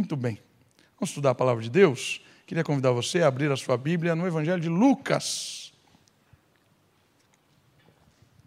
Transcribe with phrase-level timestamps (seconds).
[0.00, 0.40] Muito bem.
[0.98, 2.22] Vamos estudar a palavra de Deus?
[2.46, 5.74] Queria convidar você a abrir a sua Bíblia no Evangelho de Lucas,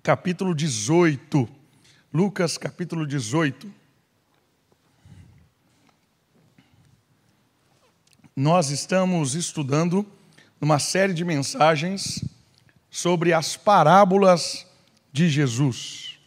[0.02, 1.48] capítulo 18.
[2.12, 3.72] Lucas, capítulo 18.
[8.36, 10.04] Nós estamos estudando
[10.60, 12.26] uma série de mensagens
[12.90, 14.66] sobre as parábolas
[15.12, 16.18] de Jesus.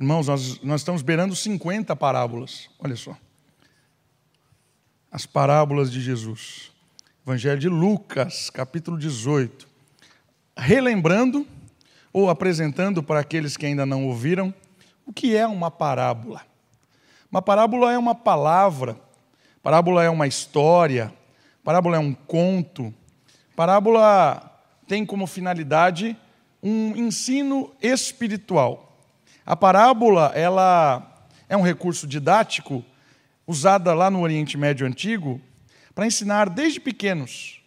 [0.00, 3.16] Irmãos, nós, nós estamos beirando 50 parábolas, olha só.
[5.16, 6.70] As parábolas de Jesus.
[7.26, 9.66] Evangelho de Lucas, capítulo 18.
[10.54, 11.46] Relembrando
[12.12, 14.52] ou apresentando para aqueles que ainda não ouviram
[15.06, 16.42] o que é uma parábola.
[17.30, 18.94] Uma parábola é uma palavra,
[19.62, 21.10] parábola é uma história,
[21.64, 22.92] parábola é um conto.
[23.56, 26.14] Parábola tem como finalidade
[26.62, 28.98] um ensino espiritual.
[29.46, 32.84] A parábola, ela é um recurso didático
[33.46, 35.40] usada lá no Oriente Médio Antigo
[35.94, 37.62] para ensinar desde pequenos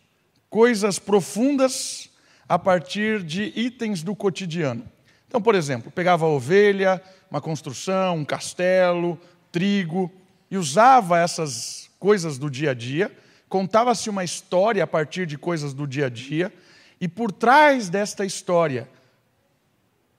[0.50, 2.10] coisas profundas
[2.48, 4.84] a partir de itens do cotidiano.
[5.28, 9.20] Então, por exemplo, pegava a ovelha, uma construção, um castelo,
[9.52, 10.12] trigo,
[10.50, 13.16] e usava essas coisas do dia a dia,
[13.48, 16.52] contava-se uma história a partir de coisas do dia a dia,
[17.00, 18.90] e por trás desta história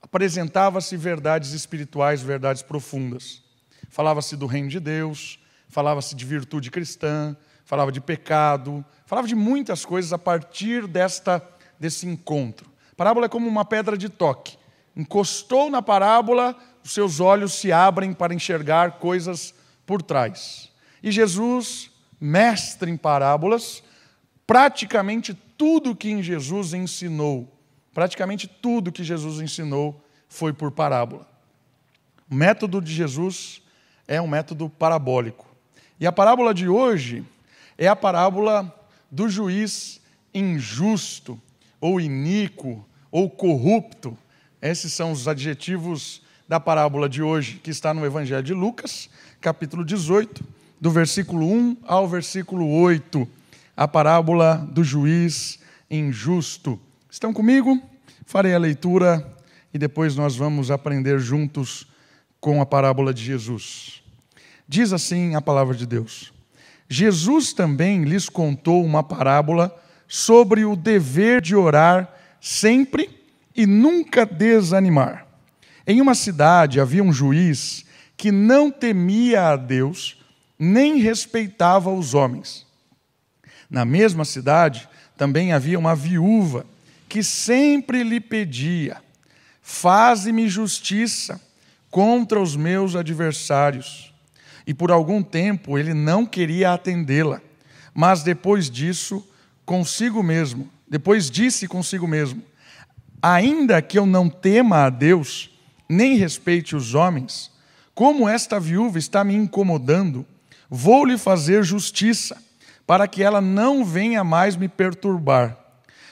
[0.00, 3.42] apresentava-se verdades espirituais, verdades profundas.
[3.88, 5.39] Falava-se do reino de Deus,
[5.70, 11.42] falava-se de virtude cristã, falava de pecado, falava de muitas coisas a partir desta
[11.78, 12.70] desse encontro.
[12.92, 14.58] A parábola é como uma pedra de toque.
[14.94, 16.54] Encostou na parábola,
[16.84, 19.54] os seus olhos se abrem para enxergar coisas
[19.86, 20.70] por trás.
[21.02, 21.90] E Jesus,
[22.20, 23.82] mestre em parábolas,
[24.46, 27.50] praticamente tudo que em Jesus ensinou
[27.92, 31.28] Praticamente tudo que Jesus ensinou foi por parábola.
[32.30, 33.62] O método de Jesus
[34.06, 35.49] é um método parabólico.
[36.00, 37.22] E a parábola de hoje
[37.76, 38.74] é a parábola
[39.10, 40.00] do juiz
[40.32, 41.38] injusto,
[41.78, 44.16] ou iníquo, ou corrupto.
[44.62, 49.10] Esses são os adjetivos da parábola de hoje, que está no Evangelho de Lucas,
[49.42, 50.42] capítulo 18,
[50.80, 53.28] do versículo 1 ao versículo 8.
[53.76, 55.58] A parábola do juiz
[55.90, 56.80] injusto.
[57.10, 57.78] Estão comigo?
[58.24, 59.36] Farei a leitura
[59.74, 61.86] e depois nós vamos aprender juntos
[62.40, 64.00] com a parábola de Jesus.
[64.70, 66.32] Diz assim a palavra de Deus:
[66.88, 69.76] Jesus também lhes contou uma parábola
[70.06, 72.08] sobre o dever de orar
[72.40, 73.10] sempre
[73.56, 75.26] e nunca desanimar.
[75.84, 77.84] Em uma cidade havia um juiz
[78.16, 80.22] que não temia a Deus
[80.56, 82.64] nem respeitava os homens.
[83.68, 86.64] Na mesma cidade também havia uma viúva
[87.08, 89.02] que sempre lhe pedia:
[89.60, 91.40] Faze-me justiça
[91.90, 94.09] contra os meus adversários.
[94.70, 97.42] E por algum tempo ele não queria atendê-la,
[97.92, 99.28] mas depois disso,
[99.66, 102.40] consigo mesmo, depois disse consigo mesmo:
[103.20, 105.50] Ainda que eu não tema a Deus,
[105.88, 107.50] nem respeite os homens,
[107.96, 110.24] como esta viúva está me incomodando,
[110.70, 112.40] vou lhe fazer justiça,
[112.86, 115.58] para que ela não venha mais me perturbar.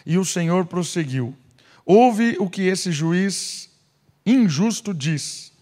[0.04, 1.32] E o Senhor prosseguiu:
[1.86, 3.70] Ouve o que esse juiz
[4.26, 5.52] injusto diz.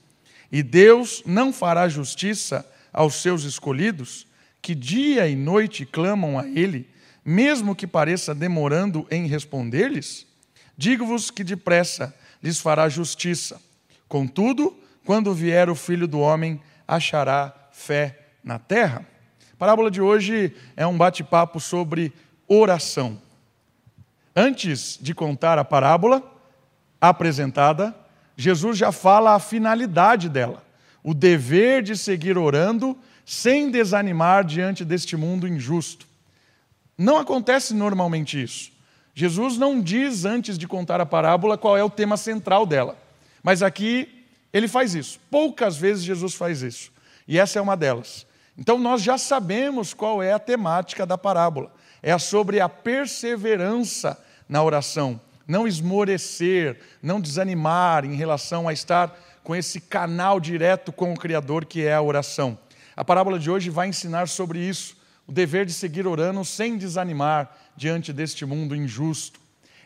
[0.50, 2.64] E Deus não fará justiça
[2.96, 4.26] aos seus escolhidos,
[4.62, 6.88] que dia e noite clamam a Ele,
[7.22, 10.26] mesmo que pareça demorando em responder-lhes?
[10.76, 13.60] Digo-vos que depressa lhes fará justiça.
[14.08, 14.74] Contudo,
[15.04, 19.06] quando vier o filho do homem, achará fé na terra?
[19.52, 22.12] A parábola de hoje é um bate-papo sobre
[22.48, 23.20] oração.
[24.34, 26.22] Antes de contar a parábola
[27.00, 27.94] apresentada,
[28.36, 30.62] Jesus já fala a finalidade dela,
[31.06, 36.04] o dever de seguir orando sem desanimar diante deste mundo injusto.
[36.98, 38.72] Não acontece normalmente isso.
[39.14, 42.98] Jesus não diz antes de contar a parábola qual é o tema central dela,
[43.40, 45.20] mas aqui ele faz isso.
[45.30, 46.90] Poucas vezes Jesus faz isso,
[47.28, 48.26] e essa é uma delas.
[48.58, 51.72] Então nós já sabemos qual é a temática da parábola.
[52.02, 59.54] É sobre a perseverança na oração, não esmorecer, não desanimar em relação a estar com
[59.54, 62.58] esse canal direto com o Criador que é a oração.
[62.96, 67.56] A parábola de hoje vai ensinar sobre isso, o dever de seguir orando sem desanimar
[67.76, 69.38] diante deste mundo injusto.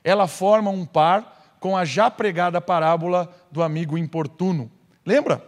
[0.02, 4.72] Ela forma um par com a já pregada parábola do amigo importuno.
[5.04, 5.44] Lembra?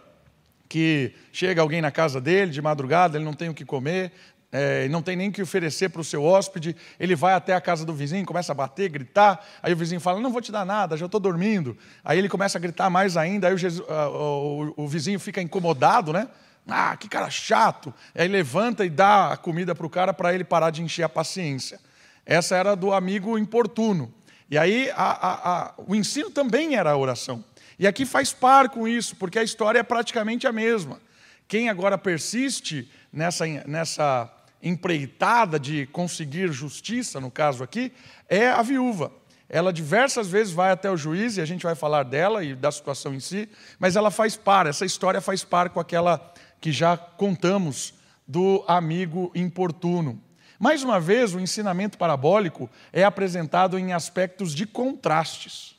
[0.68, 4.12] Que chega alguém na casa dele de madrugada, ele não tem o que comer,
[4.52, 7.86] é, não tem nem que oferecer para o seu hóspede, ele vai até a casa
[7.86, 10.94] do vizinho, começa a bater, gritar, aí o vizinho fala, não vou te dar nada,
[10.94, 11.76] já estou dormindo.
[12.04, 16.12] Aí ele começa a gritar mais ainda, aí o, Jesus, o, o vizinho fica incomodado,
[16.12, 16.28] né?
[16.68, 17.92] Ah, que cara chato.
[18.14, 21.08] Aí levanta e dá a comida para o cara para ele parar de encher a
[21.08, 21.80] paciência.
[22.24, 24.12] Essa era do amigo importuno.
[24.50, 27.42] E aí a, a, a, o ensino também era a oração.
[27.78, 31.00] E aqui faz par com isso, porque a história é praticamente a mesma.
[31.48, 34.30] Quem agora persiste nessa, nessa
[34.62, 37.92] empreitada de conseguir justiça, no caso aqui,
[38.28, 39.12] é a viúva.
[39.48, 42.70] Ela diversas vezes vai até o juiz, e a gente vai falar dela e da
[42.70, 43.48] situação em si,
[43.78, 47.92] mas ela faz par, essa história faz par com aquela que já contamos
[48.26, 50.22] do amigo importuno.
[50.58, 55.74] Mais uma vez, o ensinamento parabólico é apresentado em aspectos de contrastes.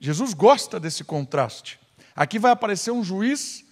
[0.00, 1.78] Jesus gosta desse contraste.
[2.16, 3.64] Aqui vai aparecer um juiz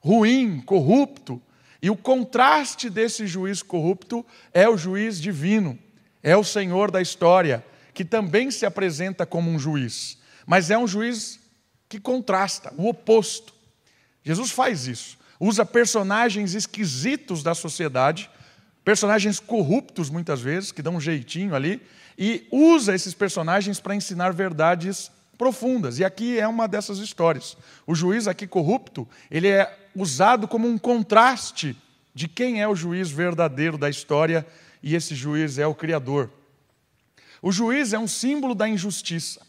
[0.00, 1.40] ruim, corrupto,
[1.82, 4.24] e o contraste desse juiz corrupto
[4.54, 5.76] é o juiz divino,
[6.22, 10.86] é o Senhor da história, que também se apresenta como um juiz, mas é um
[10.86, 11.40] juiz
[11.88, 13.52] que contrasta, o oposto.
[14.22, 18.30] Jesus faz isso, usa personagens esquisitos da sociedade,
[18.84, 21.82] personagens corruptos muitas vezes, que dão um jeitinho ali,
[22.16, 25.98] e usa esses personagens para ensinar verdades profundas.
[25.98, 27.56] E aqui é uma dessas histórias.
[27.84, 31.76] O juiz aqui corrupto, ele é usado como um contraste
[32.14, 34.46] de quem é o juiz verdadeiro da história,
[34.82, 36.30] e esse juiz é o Criador.
[37.40, 39.40] O juiz é um símbolo da injustiça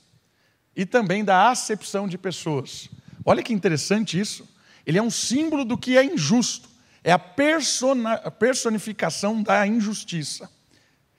[0.75, 2.89] e também da acepção de pessoas.
[3.25, 4.47] Olha que interessante isso.
[4.85, 6.69] Ele é um símbolo do que é injusto,
[7.03, 10.49] é a personificação da injustiça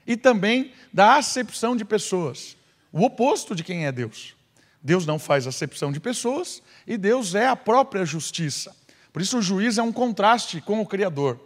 [0.06, 2.56] e também da acepção de pessoas,
[2.92, 4.34] o oposto de quem é Deus.
[4.82, 8.76] Deus não faz acepção de pessoas e Deus é a própria justiça.
[9.14, 11.38] Por isso, o juiz é um contraste com o Criador,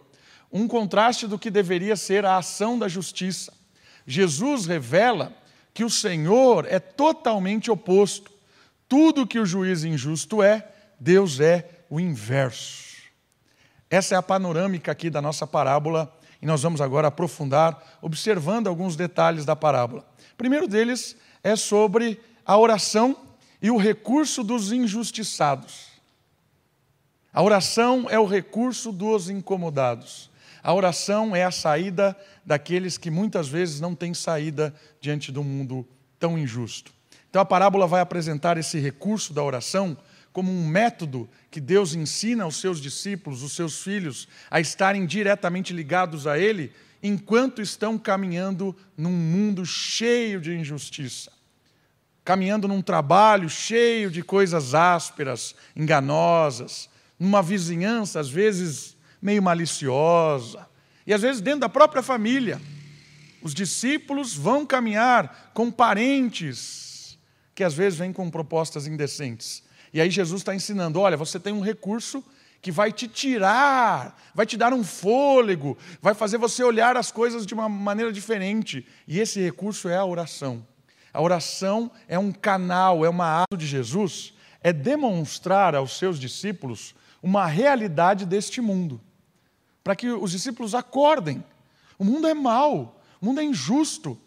[0.51, 3.53] um contraste do que deveria ser a ação da justiça.
[4.07, 5.31] Jesus revela
[5.71, 8.31] que o Senhor é totalmente oposto.
[8.87, 10.67] Tudo que o juiz injusto é,
[10.99, 13.03] Deus é o inverso.
[13.87, 16.11] Essa é a panorâmica aqui da nossa parábola
[16.41, 20.03] e nós vamos agora aprofundar, observando alguns detalhes da parábola.
[20.33, 23.15] O primeiro deles é sobre a oração
[23.61, 25.88] e o recurso dos injustiçados.
[27.33, 30.29] A oração é o recurso dos incomodados.
[30.63, 35.87] A oração é a saída daqueles que muitas vezes não têm saída diante do mundo
[36.19, 36.91] tão injusto.
[37.29, 39.97] Então a parábola vai apresentar esse recurso da oração
[40.33, 45.73] como um método que Deus ensina aos seus discípulos, os seus filhos, a estarem diretamente
[45.73, 46.71] ligados a Ele
[47.01, 51.31] enquanto estão caminhando num mundo cheio de injustiça
[52.29, 56.87] caminhando num trabalho cheio de coisas ásperas, enganosas,
[57.19, 60.65] numa vizinhança, às vezes, meio maliciosa,
[61.05, 62.61] e às vezes dentro da própria família.
[63.41, 67.17] Os discípulos vão caminhar com parentes
[67.55, 69.63] que às vezes vêm com propostas indecentes.
[69.93, 72.23] E aí Jesus está ensinando: olha, você tem um recurso
[72.61, 77.45] que vai te tirar, vai te dar um fôlego, vai fazer você olhar as coisas
[77.45, 78.85] de uma maneira diferente.
[79.07, 80.65] E esse recurso é a oração.
[81.13, 86.93] A oração é um canal, é uma ato de Jesus, é demonstrar aos seus discípulos
[87.21, 88.99] uma realidade deste mundo,
[89.83, 91.43] para que os discípulos acordem.
[91.97, 94.19] O mundo é mau, o mundo é injusto,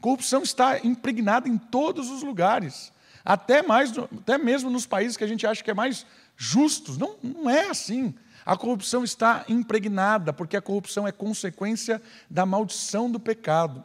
[0.00, 2.92] corrupção está impregnada em todos os lugares,
[3.24, 6.96] até, mais, até mesmo nos países que a gente acha que é mais justos.
[6.96, 8.14] Não, não é assim.
[8.46, 13.84] A corrupção está impregnada, porque a corrupção é consequência da maldição do pecado.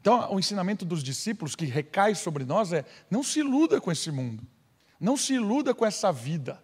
[0.00, 4.10] Então, o ensinamento dos discípulos que recai sobre nós é: não se iluda com esse
[4.10, 4.46] mundo,
[5.00, 6.62] não se iluda com essa vida,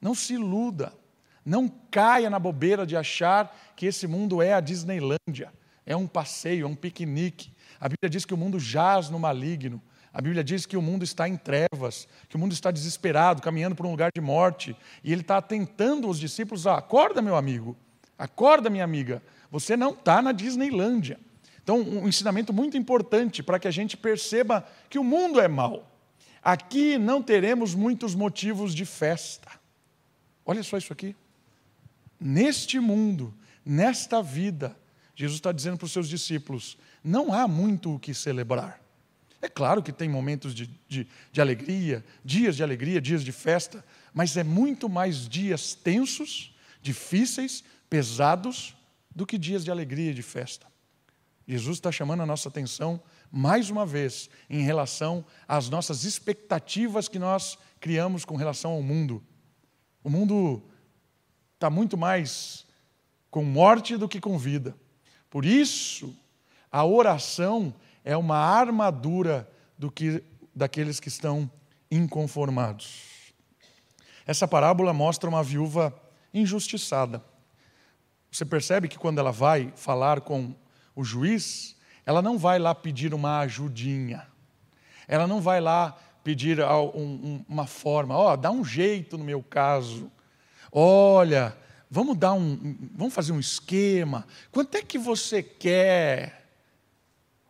[0.00, 0.92] não se iluda,
[1.44, 5.52] não caia na bobeira de achar que esse mundo é a Disneylândia,
[5.86, 7.52] é um passeio, é um piquenique.
[7.80, 11.04] A Bíblia diz que o mundo jaz no maligno, a Bíblia diz que o mundo
[11.04, 15.12] está em trevas, que o mundo está desesperado, caminhando para um lugar de morte, e
[15.12, 17.76] ele está tentando os discípulos: ah, acorda, meu amigo,
[18.18, 21.20] acorda, minha amiga, você não está na Disneylândia.
[21.62, 25.86] Então, um ensinamento muito importante para que a gente perceba que o mundo é mau.
[26.42, 29.50] Aqui não teremos muitos motivos de festa.
[30.48, 31.14] Olha só isso aqui.
[32.18, 34.74] Neste mundo, nesta vida,
[35.14, 38.80] Jesus está dizendo para os seus discípulos: não há muito o que celebrar.
[39.42, 43.84] É claro que tem momentos de, de, de, alegria, dias de alegria, dias de festa,
[44.14, 48.74] mas é muito mais dias tensos, difíceis, pesados,
[49.14, 50.66] do que dias de alegria e de festa.
[51.46, 53.00] Jesus está chamando a nossa atenção,
[53.30, 59.22] mais uma vez, em relação às nossas expectativas que nós criamos com relação ao mundo.
[60.02, 60.62] O mundo
[61.54, 62.66] está muito mais
[63.30, 64.76] com morte do que com vida.
[65.28, 66.16] Por isso,
[66.70, 67.74] a oração
[68.04, 70.22] é uma armadura do que,
[70.54, 71.50] daqueles que estão
[71.90, 73.32] inconformados.
[74.26, 75.94] Essa parábola mostra uma viúva
[76.32, 77.22] injustiçada.
[78.30, 80.54] Você percebe que quando ela vai falar com
[80.94, 84.26] o juiz, ela não vai lá pedir uma ajudinha.
[85.06, 85.96] Ela não vai lá
[86.28, 86.58] pedir
[87.48, 90.12] uma forma, ó, oh, dá um jeito no meu caso.
[90.70, 91.56] Olha,
[91.90, 94.26] vamos dar um, vamos fazer um esquema.
[94.52, 96.46] Quanto é que você quer?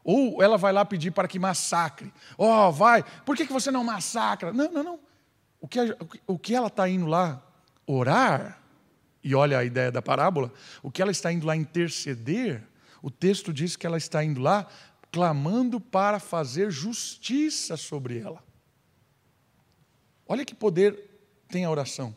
[0.04, 2.12] Ou ela vai lá pedir para que massacre.
[2.38, 4.52] Ó, oh, vai, por que, que você não massacra?
[4.52, 5.00] Não, não, não.
[5.60, 5.80] O que,
[6.24, 7.42] o que ela está indo lá
[7.84, 8.62] orar,
[9.24, 10.52] e olha a ideia da parábola,
[10.84, 12.62] o que ela está indo lá interceder,
[13.02, 14.68] o texto diz que ela está indo lá
[15.10, 18.46] clamando para fazer justiça sobre ela.
[20.28, 20.96] Olha que poder
[21.48, 22.14] tem a oração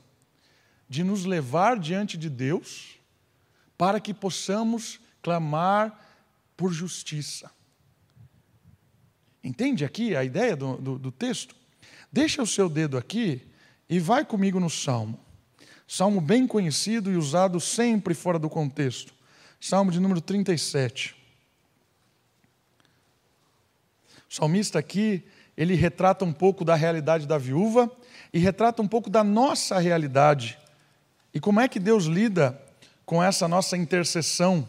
[0.89, 2.99] de nos levar diante de Deus
[3.77, 5.97] para que possamos clamar
[6.57, 7.49] por justiça.
[9.41, 11.55] Entende aqui a ideia do, do, do texto?
[12.11, 13.41] Deixa o seu dedo aqui
[13.89, 15.17] e vai comigo no Salmo.
[15.87, 19.13] Salmo bem conhecido e usado sempre fora do contexto.
[19.59, 21.15] Salmo de número 37.
[24.29, 25.23] O salmista aqui,
[25.61, 27.87] ele retrata um pouco da realidade da viúva
[28.33, 30.57] e retrata um pouco da nossa realidade.
[31.31, 32.59] E como é que Deus lida
[33.05, 34.67] com essa nossa intercessão,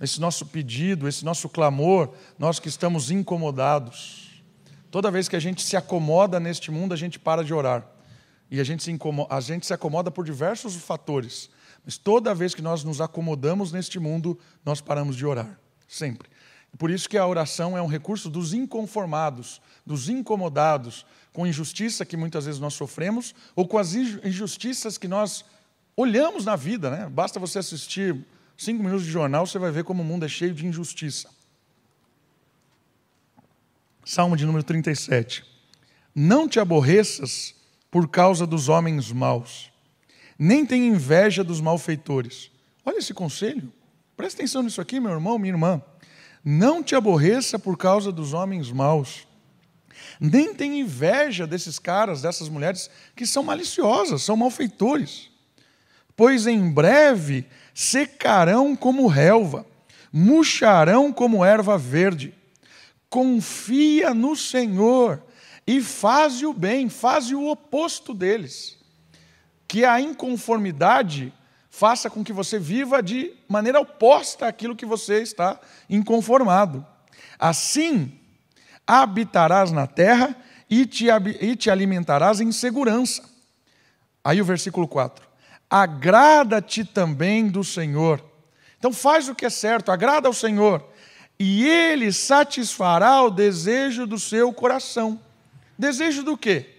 [0.00, 4.42] esse nosso pedido, esse nosso clamor, nós que estamos incomodados.
[4.90, 7.86] Toda vez que a gente se acomoda neste mundo, a gente para de orar.
[8.50, 11.48] E a gente se, incomoda, a gente se acomoda por diversos fatores.
[11.84, 15.60] Mas toda vez que nós nos acomodamos neste mundo, nós paramos de orar.
[15.86, 16.28] Sempre.
[16.78, 22.16] Por isso que a oração é um recurso dos inconformados, dos incomodados, com injustiça que
[22.16, 25.44] muitas vezes nós sofremos, ou com as injustiças que nós
[25.96, 26.90] olhamos na vida.
[26.90, 27.08] Né?
[27.08, 28.24] Basta você assistir
[28.56, 31.28] cinco minutos de jornal, você vai ver como o mundo é cheio de injustiça.
[34.04, 35.44] Salmo de número 37.
[36.14, 37.54] Não te aborreças
[37.90, 39.72] por causa dos homens maus,
[40.38, 42.50] nem tenha inveja dos malfeitores.
[42.84, 43.72] Olha esse conselho.
[44.16, 45.82] Presta atenção nisso aqui, meu irmão, minha irmã.
[46.44, 49.26] Não te aborreça por causa dos homens maus.
[50.20, 55.30] Nem tenha inveja desses caras, dessas mulheres que são maliciosas, são malfeitores.
[56.14, 59.66] Pois em breve secarão como relva,
[60.12, 62.34] murcharão como erva verde.
[63.08, 65.22] Confia no Senhor
[65.66, 68.76] e faze o bem, faze o oposto deles.
[69.66, 71.32] Que a inconformidade
[71.76, 75.58] faça com que você viva de maneira oposta àquilo que você está
[75.90, 76.86] inconformado.
[77.36, 78.16] Assim,
[78.86, 80.36] habitarás na terra
[80.70, 81.06] e te,
[81.40, 83.24] e te alimentarás em segurança.
[84.22, 85.26] Aí o versículo 4
[85.68, 88.24] agrada-te também do Senhor.
[88.78, 90.88] Então faz o que é certo, agrada ao Senhor,
[91.36, 95.20] e Ele satisfará o desejo do seu coração.
[95.76, 96.70] Desejo do quê?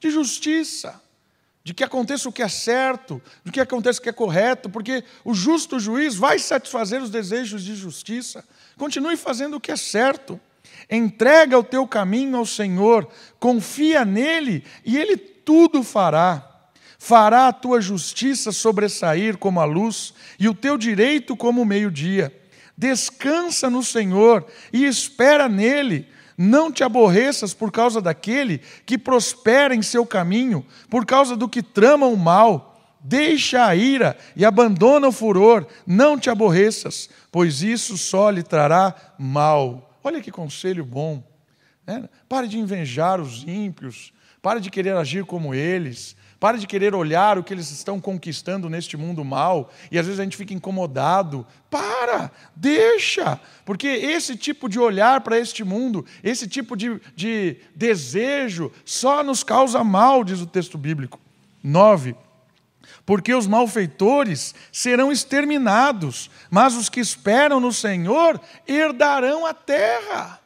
[0.00, 1.00] De justiça,
[1.62, 5.04] de que aconteça o que é certo, de que aconteça o que é correto, porque
[5.24, 8.44] o justo juiz vai satisfazer os desejos de justiça.
[8.78, 10.40] Continue fazendo o que é certo.
[10.90, 16.50] Entrega o teu caminho ao Senhor, confia nele e ele tudo fará
[17.00, 22.30] fará a tua justiça sobressair como a luz e o teu direito como o meio-dia.
[22.76, 26.06] Descansa no Senhor e espera nele.
[26.42, 31.62] Não te aborreças por causa daquele que prospera em seu caminho, por causa do que
[31.62, 32.96] trama o mal.
[32.98, 35.66] Deixa a ira e abandona o furor.
[35.86, 39.98] Não te aborreças, pois isso só lhe trará mal.
[40.02, 41.22] Olha que conselho bom.
[41.86, 42.08] Né?
[42.26, 47.36] Pare de invejar os ímpios, pare de querer agir como eles, Pare de querer olhar
[47.36, 51.46] o que eles estão conquistando neste mundo mal e às vezes a gente fica incomodado.
[51.68, 58.72] Para, deixa, porque esse tipo de olhar para este mundo, esse tipo de, de desejo,
[58.86, 61.20] só nos causa mal, diz o texto bíblico.
[61.62, 62.16] 9.
[63.04, 70.40] Porque os malfeitores serão exterminados, mas os que esperam no Senhor herdarão a terra.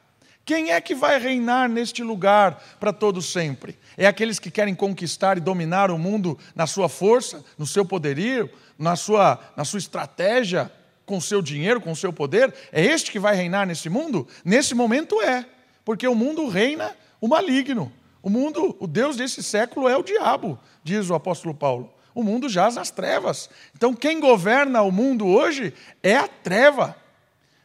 [0.45, 3.79] Quem é que vai reinar neste lugar para todo sempre?
[3.97, 8.51] É aqueles que querem conquistar e dominar o mundo na sua força, no seu poderio,
[8.79, 10.71] na sua, na sua estratégia,
[11.07, 12.53] com seu dinheiro, com seu poder?
[12.73, 14.27] É este que vai reinar nesse mundo?
[14.45, 15.47] Nesse momento é,
[15.85, 17.93] porque o mundo reina o maligno.
[18.23, 21.93] O mundo, o Deus desse século é o diabo, diz o apóstolo Paulo.
[22.15, 23.51] O mundo jaz nas trevas.
[23.77, 26.97] Então, quem governa o mundo hoje é a treva.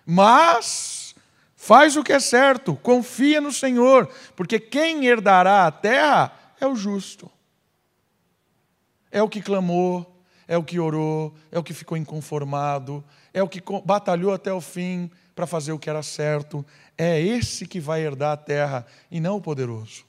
[0.06, 0.99] Mas
[1.62, 6.74] Faz o que é certo, confia no Senhor, porque quem herdará a terra é o
[6.74, 7.30] justo.
[9.12, 13.50] É o que clamou, é o que orou, é o que ficou inconformado, é o
[13.50, 16.66] que batalhou até o fim para fazer o que era certo.
[16.98, 20.06] É esse que vai herdar a terra e não o poderoso.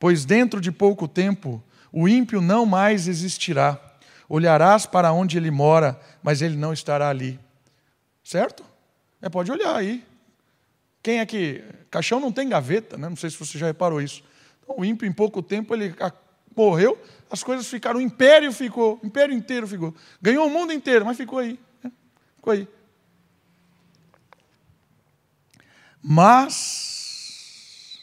[0.00, 3.80] Pois dentro de pouco tempo o ímpio não mais existirá
[4.28, 7.38] olharás para onde ele mora, mas ele não estará ali.
[8.24, 8.64] Certo?
[9.22, 10.04] É, pode olhar aí.
[11.00, 11.64] Quem é que.
[11.90, 13.08] Caixão não tem gaveta, né?
[13.08, 14.24] não sei se você já reparou isso.
[14.62, 15.94] Então, o ímpio, em pouco tempo, ele
[16.56, 17.00] morreu,
[17.30, 17.98] as coisas ficaram.
[17.98, 19.94] O império ficou, o império inteiro ficou.
[20.20, 21.58] Ganhou o mundo inteiro, mas ficou aí.
[21.82, 21.92] Né?
[22.36, 22.68] Ficou aí.
[26.02, 28.00] Mas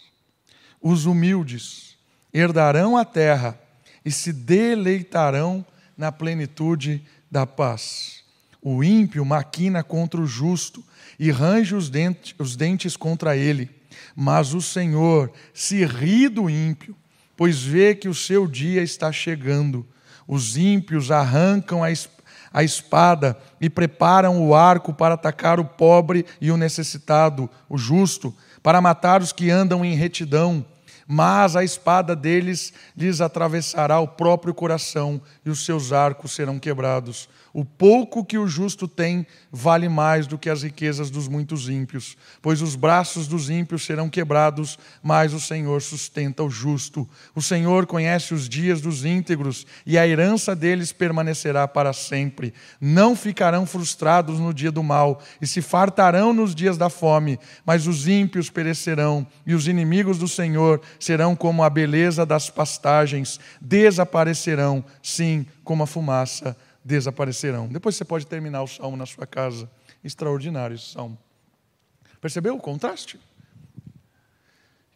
[0.81, 1.97] os humildes
[2.33, 3.59] herdarão a terra
[4.05, 5.65] e se deleitarão
[5.97, 8.23] na plenitude da paz.
[8.61, 10.83] O ímpio maquina contra o justo
[11.19, 13.69] e range os dentes, os dentes contra ele.
[14.15, 16.95] Mas o Senhor se ri do ímpio,
[17.35, 19.85] pois vê que o seu dia está chegando.
[20.27, 26.57] Os ímpios arrancam a espada e preparam o arco para atacar o pobre e o
[26.57, 28.33] necessitado, o justo,
[28.63, 30.65] para matar os que andam em retidão
[31.11, 37.27] mas a espada deles lhes atravessará o próprio coração e os seus arcos serão quebrados.
[37.59, 42.15] O pouco que o justo tem vale mais do que as riquezas dos muitos ímpios,
[42.41, 47.05] pois os braços dos ímpios serão quebrados, mas o Senhor sustenta o justo.
[47.35, 52.53] O Senhor conhece os dias dos íntegros e a herança deles permanecerá para sempre.
[52.79, 57.87] Não ficarão frustrados no dia do mal e se fartarão nos dias da fome, mas
[57.87, 64.81] os ímpios perecerão e os inimigos do Senhor serão como a beleza das pastagens, desaparecerão,
[65.03, 67.67] sim, como a fumaça desaparecerão.
[67.67, 69.69] Depois você pode terminar o salmo na sua casa.
[70.03, 71.17] Extraordinário esse salmo.
[72.21, 73.19] Percebeu o contraste?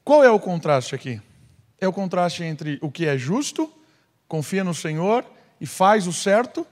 [0.04, 1.22] Qual é o contraste aqui?
[1.80, 3.72] É o contraste entre o que é justo,
[4.28, 5.26] confia no Senhor
[5.60, 6.66] e faz o certo,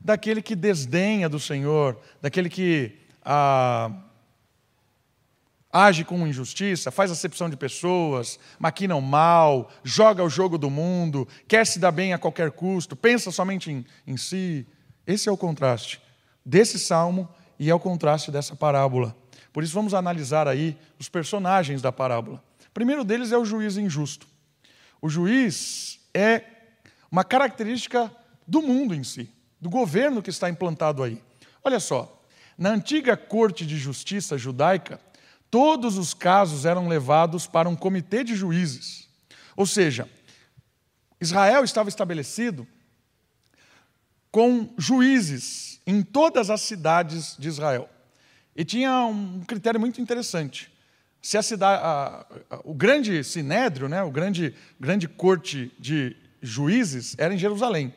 [0.00, 3.90] daquele que desdenha do Senhor, daquele que ah,
[5.72, 11.26] age com injustiça, faz acepção de pessoas, maquina o mal, joga o jogo do mundo,
[11.46, 14.66] quer se dar bem a qualquer custo, pensa somente em, em si.
[15.06, 16.00] Esse é o contraste
[16.44, 19.16] desse salmo e é o contraste dessa parábola.
[19.52, 22.42] Por isso, vamos analisar aí os personagens da parábola.
[22.68, 24.26] O primeiro deles é o juiz injusto.
[25.02, 26.42] O juiz é
[27.10, 28.10] uma característica
[28.46, 31.20] do mundo em si, do governo que está implantado aí.
[31.64, 32.22] Olha só,
[32.56, 35.00] na antiga corte de justiça judaica,
[35.50, 39.08] todos os casos eram levados para um comitê de juízes.
[39.56, 40.08] Ou seja,
[41.20, 42.66] Israel estava estabelecido
[44.30, 47.88] com juízes em todas as cidades de Israel.
[48.54, 50.70] E tinha um critério muito interessante.
[51.20, 57.14] Se a cidade, a, a, o grande sinédrio, né, o grande, grande corte de juízes,
[57.18, 57.92] era em Jerusalém.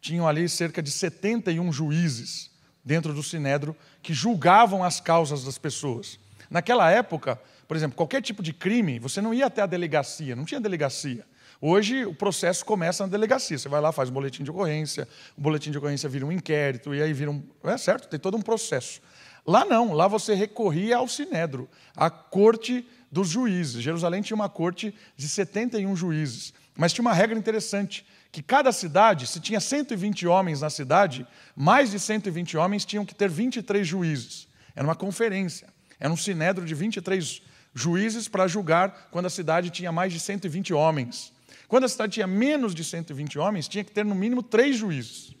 [0.00, 2.50] Tinham ali cerca de 71 juízes
[2.84, 6.18] dentro do sinédrio que julgavam as causas das pessoas.
[6.50, 10.44] Naquela época, por exemplo, qualquer tipo de crime, você não ia até a delegacia, não
[10.44, 11.24] tinha delegacia.
[11.60, 13.58] Hoje o processo começa na delegacia.
[13.58, 16.94] Você vai lá, faz um boletim de ocorrência, o boletim de ocorrência vira um inquérito,
[16.94, 17.42] e aí vira um.
[17.64, 19.00] É certo, tem todo um processo.
[19.46, 23.82] Lá não, lá você recorria ao Sinédrio, à corte dos juízes.
[23.82, 26.52] Jerusalém tinha uma corte de 71 juízes.
[26.76, 31.90] Mas tinha uma regra interessante, que cada cidade, se tinha 120 homens na cidade, mais
[31.90, 34.46] de 120 homens tinham que ter 23 juízes.
[34.74, 35.68] Era uma conferência.
[35.98, 37.42] Era um sinédrio de 23
[37.74, 41.32] juízes para julgar quando a cidade tinha mais de 120 homens.
[41.68, 45.34] Quando a cidade tinha menos de 120 homens, tinha que ter no mínimo três juízes.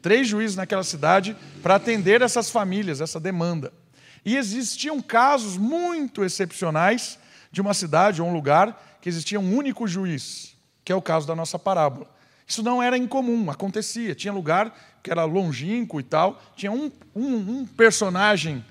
[0.00, 3.72] Três juízes naquela cidade para atender essas famílias, essa demanda.
[4.24, 7.18] E existiam casos muito excepcionais
[7.50, 11.26] de uma cidade ou um lugar que existia um único juiz, que é o caso
[11.26, 12.08] da nossa parábola.
[12.46, 14.14] Isso não era incomum, acontecia.
[14.14, 18.64] Tinha lugar que era longínquo e tal, tinha um, um, um personagem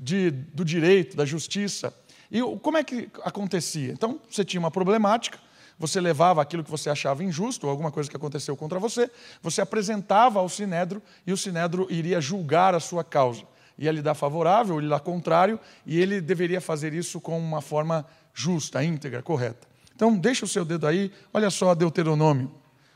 [0.00, 1.92] de, do direito, da justiça.
[2.30, 3.92] E como é que acontecia?
[3.92, 5.38] Então, você tinha uma problemática,
[5.78, 9.10] você levava aquilo que você achava injusto, ou alguma coisa que aconteceu contra você,
[9.42, 13.42] você apresentava ao Sinédrio e o Sinédrio iria julgar a sua causa.
[13.78, 17.60] Ia lhe dar favorável, ou lhe dar contrário, e ele deveria fazer isso com uma
[17.60, 19.68] forma justa, íntegra, correta.
[19.94, 22.50] Então, deixa o seu dedo aí, olha só Deuteronômio,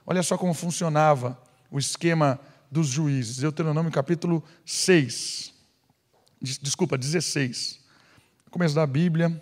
[0.07, 1.38] olha só como funcionava
[1.71, 2.38] o esquema
[2.71, 3.38] dos juízes.
[3.38, 5.54] Deuteronômio capítulo 6
[6.40, 7.81] desculpa, 16.
[8.51, 9.40] Começo da Bíblia,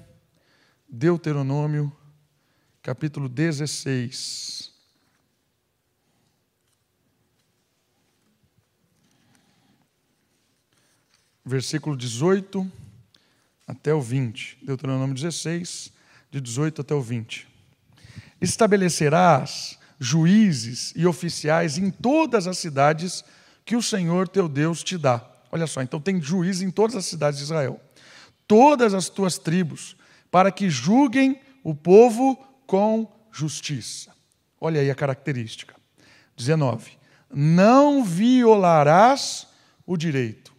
[0.89, 1.93] Deuteronômio,
[2.83, 4.71] capítulo 16.
[11.45, 12.71] Versículo 18
[13.67, 14.59] até o 20.
[14.63, 15.93] Deuteronômio 16,
[16.31, 17.49] de 18 até o 20.
[18.41, 23.25] Estabelecerás juízes e oficiais em todas as cidades
[23.65, 27.05] que o Senhor teu Deus te dá Olha só, então tem juízes em todas as
[27.05, 27.79] cidades de Israel.
[28.49, 29.95] Todas as tuas tribos,
[30.31, 32.37] para que julguem o povo
[32.67, 34.11] com justiça.
[34.59, 35.75] Olha aí a característica.
[36.37, 36.99] 19.
[37.35, 39.47] não violarás
[39.87, 40.53] o direito,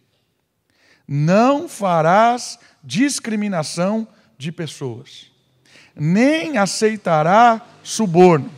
[1.06, 4.06] não farás discriminação
[4.38, 5.30] de pessoas,
[5.94, 8.50] nem aceitará suborno,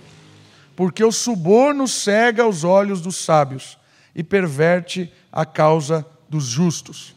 [0.75, 3.79] porque o suborno cega os olhos dos sábios
[4.14, 7.15] e perverte a causa dos justos.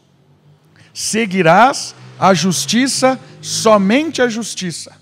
[0.92, 4.96] Seguirás a justiça, somente a justiça,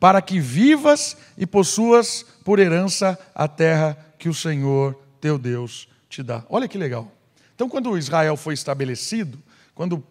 [0.00, 6.22] para que vivas e possuas por herança a terra que o Senhor teu Deus te
[6.22, 6.44] dá.
[6.48, 7.10] Olha que legal.
[7.54, 9.38] Então, quando Israel foi estabelecido,
[9.74, 10.04] quando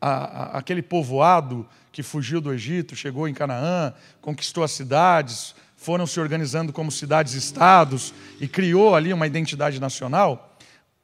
[0.00, 6.06] a, a, aquele povoado que fugiu do Egito chegou em Canaã, conquistou as cidades, foram
[6.06, 10.51] se organizando como cidades-estados e criou ali uma identidade nacional,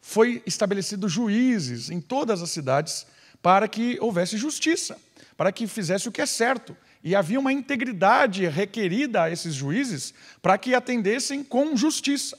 [0.00, 3.06] foi estabelecido juízes em todas as cidades
[3.42, 4.96] para que houvesse justiça,
[5.36, 6.76] para que fizesse o que é certo.
[7.02, 12.36] E havia uma integridade requerida a esses juízes para que atendessem com justiça.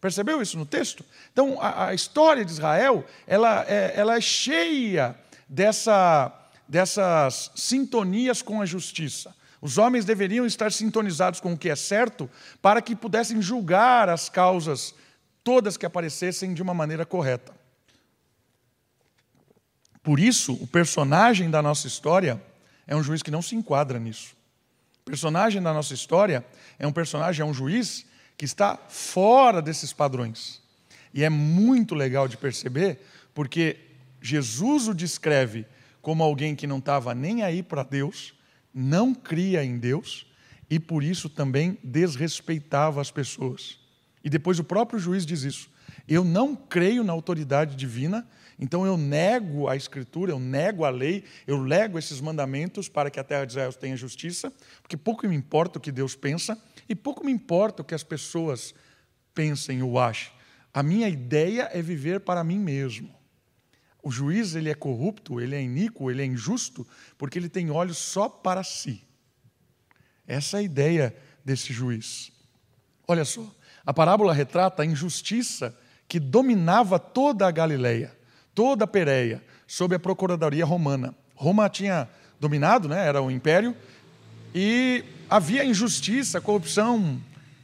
[0.00, 1.04] Percebeu isso no texto?
[1.32, 5.14] Então, a, a história de Israel ela é, ela é cheia
[5.48, 6.32] dessa,
[6.68, 9.34] dessas sintonias com a justiça.
[9.60, 12.30] Os homens deveriam estar sintonizados com o que é certo
[12.62, 14.94] para que pudessem julgar as causas
[15.48, 17.54] todas que aparecessem de uma maneira correta.
[20.02, 22.38] Por isso, o personagem da nossa história
[22.86, 24.36] é um juiz que não se enquadra nisso.
[25.00, 26.44] O personagem da nossa história
[26.78, 28.04] é um personagem, é um juiz
[28.36, 30.60] que está fora desses padrões.
[31.14, 33.00] E é muito legal de perceber,
[33.32, 33.78] porque
[34.20, 35.64] Jesus o descreve
[36.02, 38.34] como alguém que não estava nem aí para Deus,
[38.74, 40.26] não cria em Deus
[40.68, 43.77] e por isso também desrespeitava as pessoas.
[44.22, 45.70] E depois o próprio juiz diz isso.
[46.06, 48.26] Eu não creio na autoridade divina
[48.58, 53.20] então eu nego a Escritura, eu nego a lei, eu nego esses mandamentos para que
[53.20, 54.52] a terra de Israel tenha justiça,
[54.82, 58.02] porque pouco me importa o que Deus pensa e pouco me importa o que as
[58.02, 58.74] pessoas
[59.32, 60.32] pensem ou achem.
[60.74, 63.14] A minha ideia é viver para mim mesmo.
[64.02, 67.98] O juiz ele é corrupto, ele é iníquo, ele é injusto, porque ele tem olhos
[67.98, 69.04] só para si.
[70.26, 72.32] Essa é a ideia desse juiz.
[73.06, 73.54] Olha só,
[73.88, 75.74] a parábola retrata a injustiça
[76.06, 78.18] que dominava toda a Galileia
[78.58, 81.14] toda a Pérea sob a procuradoria romana.
[81.36, 82.08] Roma tinha
[82.40, 83.72] dominado, né, era o império,
[84.52, 87.22] e havia injustiça, corrupção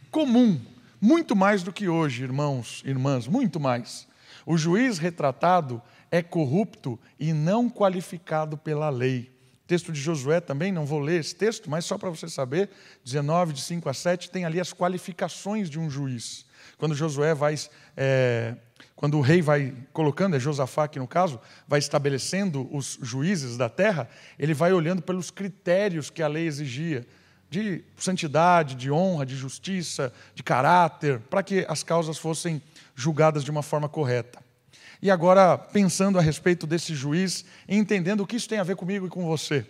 [0.09, 0.61] comum,
[1.01, 4.07] muito mais do que hoje, irmãos, irmãs, muito mais.
[4.47, 5.83] O juiz retratado
[6.13, 9.34] é corrupto e não qualificado pela lei.
[9.67, 12.71] Texto de Josué também, não vou ler esse texto, mas só para você saber,
[13.05, 16.45] 19, de 5 a 7, tem ali as qualificações de um juiz.
[16.77, 17.55] Quando Josué vai
[17.97, 18.57] é,
[18.97, 23.69] quando o rei vai colocando, é Josafá aqui no caso, vai estabelecendo os juízes da
[23.69, 27.07] terra, ele vai olhando pelos critérios que a lei exigia,
[27.51, 32.63] de santidade, de honra, de justiça, de caráter, para que as causas fossem
[32.95, 34.43] julgadas de uma forma correta.
[35.05, 39.07] E agora, pensando a respeito desse juiz, entendendo o que isso tem a ver comigo
[39.07, 39.67] e com você.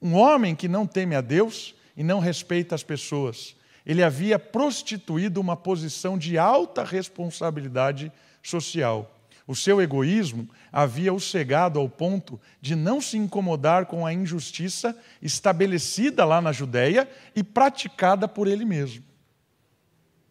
[0.00, 5.40] Um homem que não teme a Deus e não respeita as pessoas, ele havia prostituído
[5.40, 9.12] uma posição de alta responsabilidade social.
[9.48, 14.96] O seu egoísmo havia o cegado ao ponto de não se incomodar com a injustiça
[15.20, 19.02] estabelecida lá na Judéia e praticada por ele mesmo.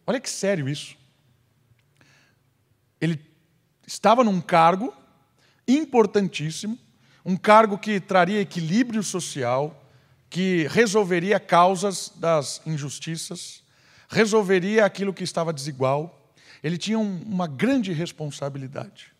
[0.06, 0.96] Olha que sério isso.
[2.98, 3.25] Ele
[3.86, 4.92] estava num cargo
[5.66, 6.78] importantíssimo,
[7.24, 9.84] um cargo que traria equilíbrio social,
[10.28, 13.62] que resolveria causas das injustiças,
[14.08, 16.16] resolveria aquilo que estava desigual
[16.62, 19.12] ele tinha um, uma grande responsabilidade.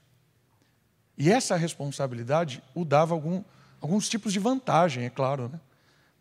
[1.17, 3.43] E essa responsabilidade o dava algum,
[3.81, 5.61] alguns tipos de vantagem, é claro, né?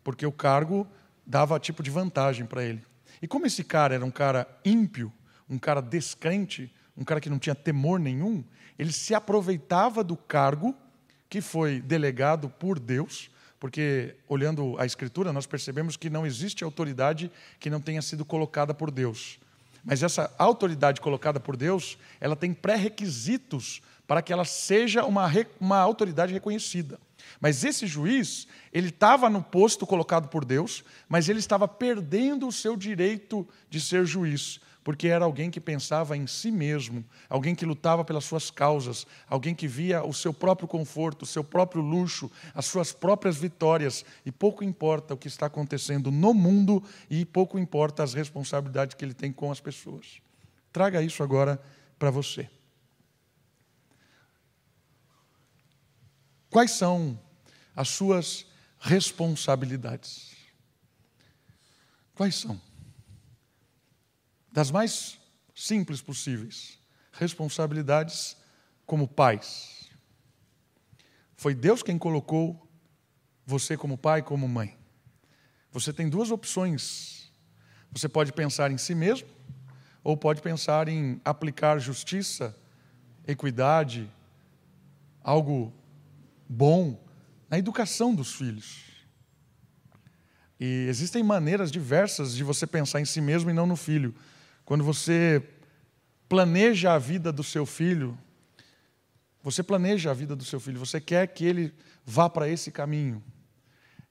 [0.02, 0.86] porque o cargo
[1.26, 2.84] dava tipo de vantagem para ele.
[3.20, 5.12] E como esse cara era um cara ímpio,
[5.48, 8.42] um cara descrente, um cara que não tinha temor nenhum,
[8.78, 10.74] ele se aproveitava do cargo
[11.28, 17.30] que foi delegado por Deus, porque olhando a Escritura, nós percebemos que não existe autoridade
[17.58, 19.38] que não tenha sido colocada por Deus.
[19.84, 25.30] Mas essa autoridade colocada por Deus, ela tem pré-requisitos para que ela seja uma,
[25.60, 26.98] uma autoridade reconhecida.
[27.40, 32.52] Mas esse juiz, ele estava no posto colocado por Deus, mas ele estava perdendo o
[32.52, 37.66] seu direito de ser juiz, porque era alguém que pensava em si mesmo, alguém que
[37.66, 42.30] lutava pelas suas causas, alguém que via o seu próprio conforto, o seu próprio luxo,
[42.54, 47.58] as suas próprias vitórias, e pouco importa o que está acontecendo no mundo e pouco
[47.58, 50.22] importa as responsabilidades que ele tem com as pessoas.
[50.72, 51.60] Traga isso agora
[51.98, 52.48] para você.
[56.48, 57.18] Quais são
[57.74, 58.46] as suas
[58.78, 60.30] responsabilidades?
[62.14, 62.65] Quais são?
[64.56, 65.18] Das mais
[65.54, 66.78] simples possíveis
[67.12, 68.38] responsabilidades
[68.86, 69.90] como pais.
[71.36, 72.66] Foi Deus quem colocou
[73.44, 74.74] você como pai, como mãe.
[75.70, 77.30] Você tem duas opções.
[77.92, 79.28] Você pode pensar em si mesmo,
[80.02, 82.56] ou pode pensar em aplicar justiça,
[83.26, 84.10] equidade,
[85.22, 85.70] algo
[86.48, 86.98] bom
[87.50, 88.84] na educação dos filhos.
[90.58, 94.14] E existem maneiras diversas de você pensar em si mesmo e não no filho.
[94.66, 95.42] Quando você
[96.28, 98.18] planeja a vida do seu filho,
[99.40, 101.72] você planeja a vida do seu filho, você quer que ele
[102.04, 103.22] vá para esse caminho.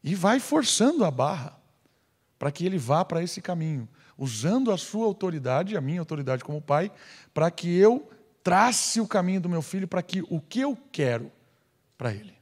[0.01, 1.59] E vai forçando a barra
[2.39, 3.87] para que ele vá para esse caminho,
[4.17, 6.89] usando a sua autoridade, a minha autoridade como pai,
[7.33, 8.09] para que eu
[8.41, 11.29] trace o caminho do meu filho para que o que eu quero
[11.97, 12.37] para ele.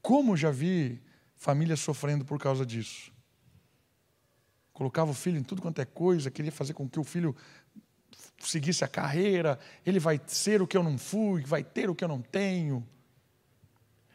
[0.00, 1.02] Como já vi
[1.34, 3.15] famílias sofrendo por causa disso?
[4.76, 7.34] Colocava o filho em tudo quanto é coisa, queria fazer com que o filho
[8.38, 12.04] seguisse a carreira, ele vai ser o que eu não fui, vai ter o que
[12.04, 12.86] eu não tenho.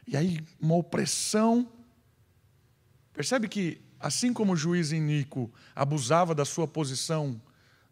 [0.06, 1.68] E aí, uma opressão.
[3.12, 7.42] Percebe que, assim como o juiz Inico abusava da sua posição,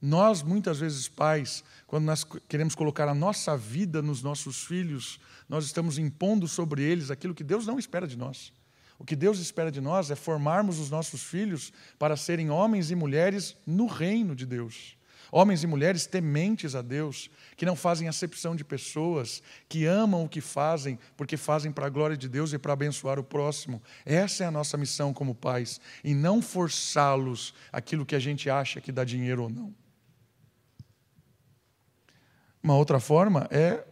[0.01, 5.65] nós, muitas vezes, pais, quando nós queremos colocar a nossa vida nos nossos filhos, nós
[5.65, 8.53] estamos impondo sobre eles aquilo que Deus não espera de nós.
[9.01, 12.95] O que Deus espera de nós é formarmos os nossos filhos para serem homens e
[12.95, 14.95] mulheres no reino de Deus.
[15.33, 20.29] Homens e mulheres tementes a Deus, que não fazem acepção de pessoas, que amam o
[20.29, 23.83] que fazem, porque fazem para a glória de Deus e para abençoar o próximo.
[24.05, 28.83] Essa é a nossa missão como pais, e não forçá-los aquilo que a gente acha
[28.83, 29.75] que dá dinheiro ou não.
[32.63, 33.83] Uma outra forma é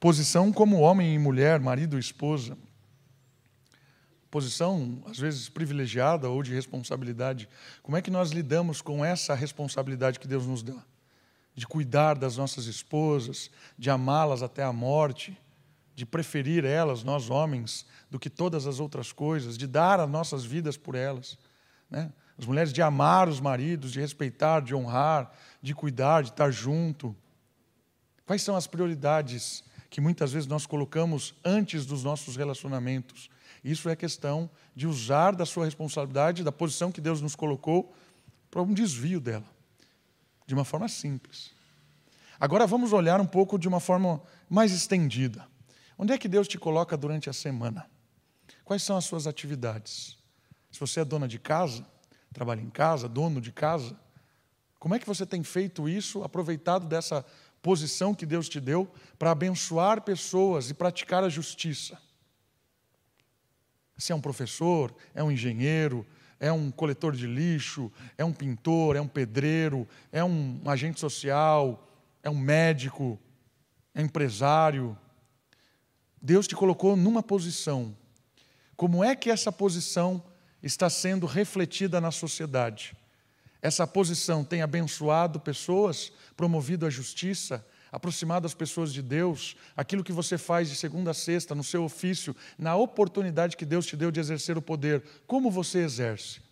[0.00, 2.58] posição como homem e mulher, marido e esposa
[4.30, 7.48] posição, às vezes privilegiada ou de responsabilidade.
[7.82, 10.82] Como é que nós lidamos com essa responsabilidade que Deus nos dá?
[11.54, 15.38] De cuidar das nossas esposas, de amá-las até a morte,
[15.94, 20.44] de preferir elas, nós homens, do que todas as outras coisas, de dar as nossas
[20.44, 21.38] vidas por elas.
[21.90, 22.12] Né?
[22.36, 27.16] As mulheres de amar os maridos, de respeitar, de honrar, de cuidar, de estar junto.
[28.26, 33.30] Quais são as prioridades que muitas vezes nós colocamos antes dos nossos relacionamentos?
[33.66, 37.92] Isso é questão de usar da sua responsabilidade, da posição que Deus nos colocou,
[38.48, 39.44] para um desvio dela,
[40.46, 41.50] de uma forma simples.
[42.38, 45.48] Agora vamos olhar um pouco de uma forma mais estendida.
[45.98, 47.90] Onde é que Deus te coloca durante a semana?
[48.64, 50.16] Quais são as suas atividades?
[50.70, 51.84] Se você é dona de casa,
[52.32, 53.98] trabalha em casa, dono de casa,
[54.78, 57.26] como é que você tem feito isso, aproveitado dessa
[57.60, 62.05] posição que Deus te deu para abençoar pessoas e praticar a justiça?
[63.96, 66.06] Se é um professor, é um engenheiro,
[66.38, 71.88] é um coletor de lixo, é um pintor, é um pedreiro, é um agente social,
[72.22, 73.18] é um médico,
[73.94, 74.96] é empresário.
[76.20, 77.96] Deus te colocou numa posição.
[78.76, 80.22] Como é que essa posição
[80.62, 82.94] está sendo refletida na sociedade?
[83.62, 90.12] Essa posição tem abençoado pessoas, promovido a justiça, aproximado as pessoas de Deus, aquilo que
[90.12, 94.10] você faz de segunda a sexta, no seu ofício, na oportunidade que Deus te deu
[94.10, 96.42] de exercer o poder, como você exerce?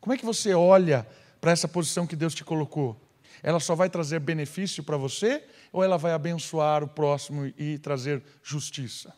[0.00, 1.06] Como é que você olha
[1.40, 3.00] para essa posição que Deus te colocou?
[3.44, 8.24] Ela só vai trazer benefício para você ou ela vai abençoar o próximo e trazer
[8.42, 9.14] justiça?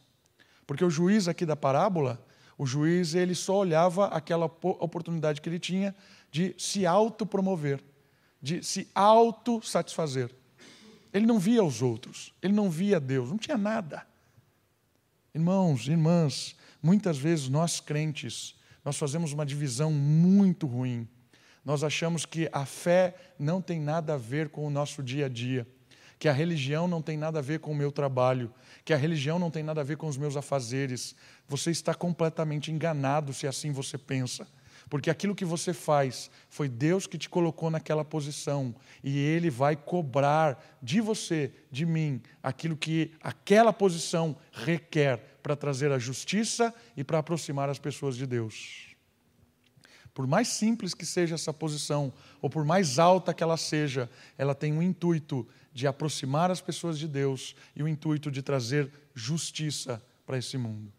[0.67, 2.23] Porque o juiz aqui da parábola,
[2.59, 5.97] o juiz ele só olhava aquela oportunidade que ele tinha
[6.31, 7.83] de se autopromover,
[8.43, 10.44] de se autossatisfazer.
[11.15, 14.05] Ele não via os outros, ele não via Deus, não tinha nada.
[15.33, 21.09] Irmãos, irmãs, muitas vezes nós crentes, nós fazemos uma divisão muito ruim.
[21.65, 25.29] Nós achamos que a fé não tem nada a ver com o nosso dia a
[25.29, 25.67] dia,
[26.19, 28.53] que a religião não tem nada a ver com o meu trabalho,
[28.85, 31.15] que a religião não tem nada a ver com os meus afazeres.
[31.47, 34.49] Você está completamente enganado se assim você pensa.
[34.89, 39.77] Porque aquilo que você faz foi Deus que te colocou naquela posição e Ele vai
[39.77, 47.03] cobrar de você, de mim, aquilo que aquela posição requer para trazer a justiça e
[47.03, 48.95] para aproximar as pessoas de Deus.
[50.15, 54.55] Por mais simples que seja essa posição, ou por mais alta que ela seja, ela
[54.55, 60.01] tem o intuito de aproximar as pessoas de Deus e o intuito de trazer justiça
[60.25, 60.93] para esse mundo.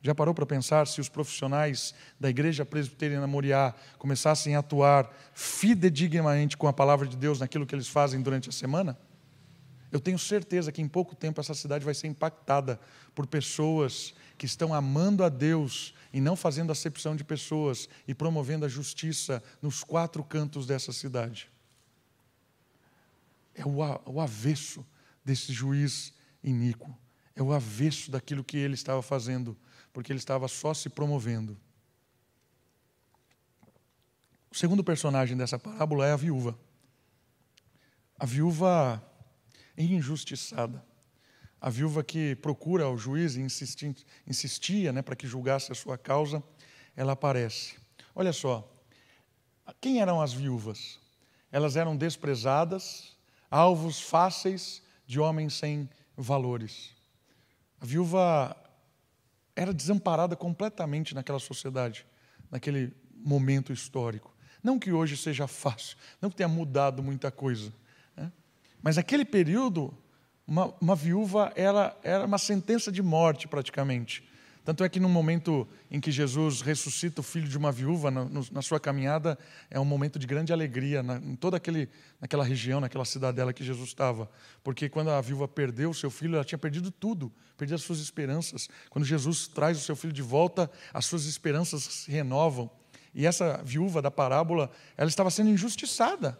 [0.00, 6.56] Já parou para pensar se os profissionais da Igreja Presbiteriana Moriá começassem a atuar fidedignamente
[6.56, 8.96] com a palavra de Deus naquilo que eles fazem durante a semana?
[9.90, 12.78] Eu tenho certeza que em pouco tempo essa cidade vai ser impactada
[13.14, 18.66] por pessoas que estão amando a Deus e não fazendo acepção de pessoas e promovendo
[18.66, 21.50] a justiça nos quatro cantos dessa cidade.
[23.54, 24.86] é o, avesso
[25.24, 26.12] desse juiz
[26.44, 26.96] iníquo,
[27.34, 29.56] é o avesso daquilo que ele estava fazendo,
[29.92, 31.56] porque ele estava só se promovendo.
[34.50, 36.58] O segundo personagem dessa parábola é a viúva.
[38.18, 39.02] A viúva
[39.76, 40.84] injustiçada.
[41.60, 43.94] A viúva que procura o juiz e insistia,
[44.26, 46.42] insistia né, para que julgasse a sua causa,
[46.96, 47.76] ela aparece.
[48.14, 48.68] Olha só,
[49.80, 50.98] quem eram as viúvas?
[51.50, 53.16] Elas eram desprezadas,
[53.50, 56.94] alvos fáceis de homens sem valores.
[57.80, 58.56] A viúva
[59.58, 62.06] era desamparada completamente naquela sociedade,
[62.48, 64.32] naquele momento histórico.
[64.62, 67.72] Não que hoje seja fácil, não que tenha mudado muita coisa,
[68.16, 68.30] né?
[68.80, 69.92] mas naquele período,
[70.46, 74.28] uma, uma viúva era, era uma sentença de morte praticamente.
[74.64, 78.26] Tanto é que no momento em que Jesus ressuscita o filho de uma viúva na,
[78.52, 79.38] na sua caminhada,
[79.70, 81.88] é um momento de grande alegria na, em toda aquele,
[82.20, 84.30] naquela região, naquela cidadela que Jesus estava.
[84.62, 88.00] Porque quando a viúva perdeu o seu filho, ela tinha perdido tudo, perdido as suas
[88.00, 88.68] esperanças.
[88.90, 92.70] Quando Jesus traz o seu filho de volta, as suas esperanças se renovam.
[93.14, 96.38] E essa viúva da parábola, ela estava sendo injustiçada.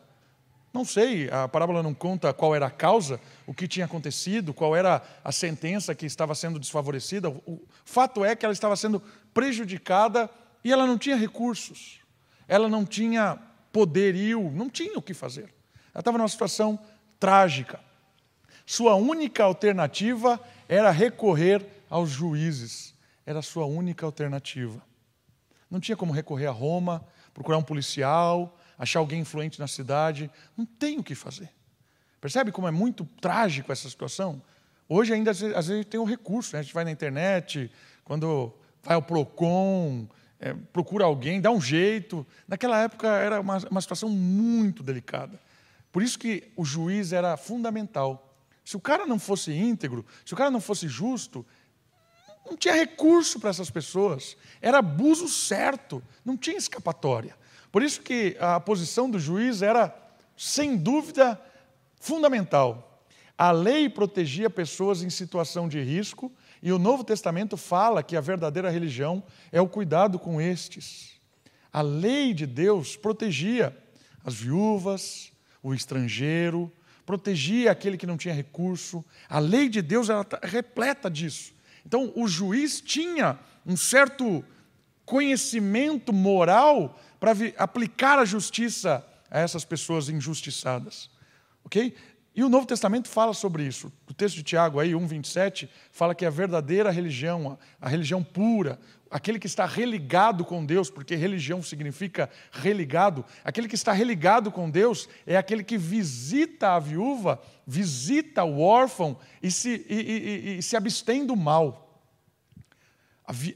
[0.73, 4.77] Não sei, a parábola não conta qual era a causa, o que tinha acontecido, qual
[4.77, 7.31] era a sentença que estava sendo desfavorecida.
[7.31, 9.03] O fato é que ela estava sendo
[9.33, 10.29] prejudicada
[10.63, 12.01] e ela não tinha recursos,
[12.47, 13.39] ela não tinha
[13.73, 15.55] poderio, não tinha o que fazer.
[15.95, 16.79] Ela estava numa situação
[17.19, 17.81] trágica.
[18.67, 24.83] Sua única alternativa era recorrer aos juízes, era a sua única alternativa.
[25.71, 30.31] Não tinha como recorrer a Roma, procurar um policial, achar alguém influente na cidade.
[30.57, 31.51] Não tem o que fazer.
[32.21, 34.43] Percebe como é muito trágico essa situação?
[34.89, 36.61] Hoje ainda às vezes tem um recurso, né?
[36.61, 37.71] a gente vai na internet,
[38.05, 40.09] quando vai ao PROCON,
[40.41, 42.27] é, procura alguém, dá um jeito.
[42.47, 45.39] Naquela época era uma, uma situação muito delicada.
[45.93, 48.37] Por isso que o juiz era fundamental.
[48.65, 51.45] Se o cara não fosse íntegro, se o cara não fosse justo,
[52.45, 54.37] não tinha recurso para essas pessoas.
[54.61, 57.37] Era abuso certo, não tinha escapatória.
[57.71, 59.95] Por isso que a posição do juiz era,
[60.37, 61.41] sem dúvida,
[62.01, 63.05] fundamental.
[63.37, 68.21] A lei protegia pessoas em situação de risco e o Novo Testamento fala que a
[68.21, 71.13] verdadeira religião é o cuidado com estes.
[71.73, 73.77] A lei de Deus protegia
[74.25, 75.31] as viúvas,
[75.63, 76.73] o estrangeiro,
[77.07, 79.05] protegia aquele que não tinha recurso.
[79.29, 81.53] A lei de Deus era repleta disso.
[81.87, 84.45] Então, o juiz tinha um certo
[85.09, 91.11] conhecimento moral para aplicar a justiça a essas pessoas injustiçadas.
[91.65, 91.95] Ok?
[92.37, 93.91] E o Novo Testamento fala sobre isso.
[94.09, 98.79] O texto de Tiago, aí, 1,27, fala que a verdadeira religião, a religião pura,
[99.11, 104.71] aquele que está religado com Deus, porque religião significa religado, aquele que está religado com
[104.71, 110.63] Deus é aquele que visita a viúva, visita o órfão e se, e, e, e
[110.63, 111.88] se abstém do mal.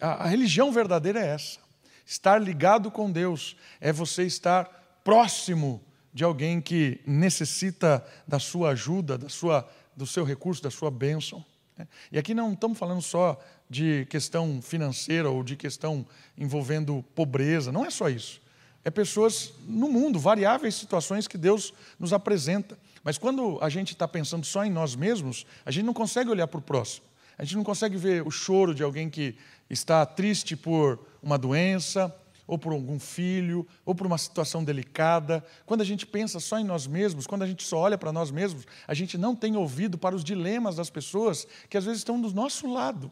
[0.01, 1.59] A, a, religião verdadeira é essa.
[2.05, 5.83] Estar ligado com Deus é você estar próximo
[6.13, 11.43] de alguém que necessita da sua ajuda, da sua, do seu recurso, da sua bênção.
[11.79, 11.89] Né?
[12.11, 16.07] E aqui não estamos falando só de questão financeira ou de questão
[16.37, 18.43] envolvendo pobreza, não é só isso.
[18.85, 22.77] É pessoas no mundo, variáveis situações que Deus nos apresenta.
[23.03, 26.47] Mas quando a gente está pensando só em nós mesmos, a gente não consegue olhar
[26.47, 27.07] para o próximo.
[27.39, 29.37] A gente não consegue ver o choro de alguém que
[29.69, 32.15] está triste por uma doença,
[32.47, 35.45] ou por algum filho, ou por uma situação delicada.
[35.65, 38.31] Quando a gente pensa só em nós mesmos, quando a gente só olha para nós
[38.31, 42.21] mesmos, a gente não tem ouvido para os dilemas das pessoas que às vezes estão
[42.21, 43.11] do nosso lado.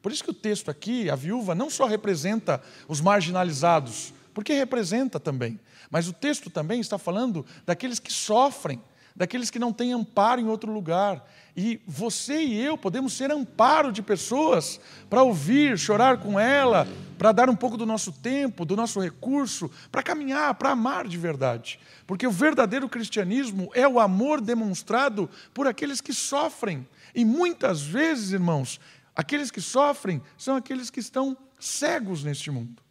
[0.00, 5.18] Por isso que o texto aqui, a viúva, não só representa os marginalizados, porque representa
[5.18, 5.58] também,
[5.90, 8.80] mas o texto também está falando daqueles que sofrem,
[9.14, 11.24] daqueles que não têm amparo em outro lugar.
[11.56, 17.30] E você e eu podemos ser amparo de pessoas para ouvir, chorar com ela, para
[17.30, 21.78] dar um pouco do nosso tempo, do nosso recurso, para caminhar, para amar de verdade.
[22.06, 26.86] Porque o verdadeiro cristianismo é o amor demonstrado por aqueles que sofrem.
[27.14, 28.80] E muitas vezes, irmãos,
[29.14, 32.82] aqueles que sofrem são aqueles que estão cegos neste mundo.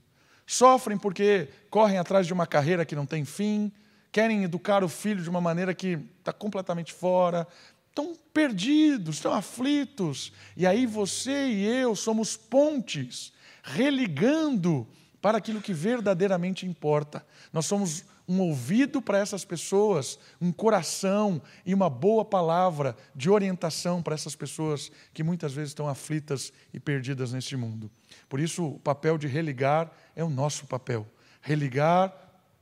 [0.45, 3.71] Sofrem porque correm atrás de uma carreira que não tem fim,
[4.13, 7.47] querem educar o filho de uma maneira que está completamente fora,
[7.89, 10.31] estão perdidos, estão aflitos.
[10.55, 13.33] E aí você e eu somos pontes,
[13.63, 14.87] religando
[15.19, 17.25] para aquilo que verdadeiramente importa.
[17.51, 24.01] Nós somos um ouvido para essas pessoas, um coração e uma boa palavra de orientação
[24.01, 27.89] para essas pessoas que muitas vezes estão aflitas e perdidas neste mundo.
[28.29, 31.07] Por isso, o papel de religar é o nosso papel.
[31.41, 32.13] Religar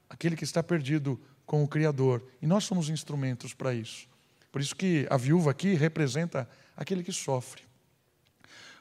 [0.09, 1.19] aquele que está perdido
[1.51, 2.23] com o Criador.
[2.41, 4.07] E nós somos instrumentos para isso.
[4.53, 7.63] Por isso que a viúva aqui representa aquele que sofre.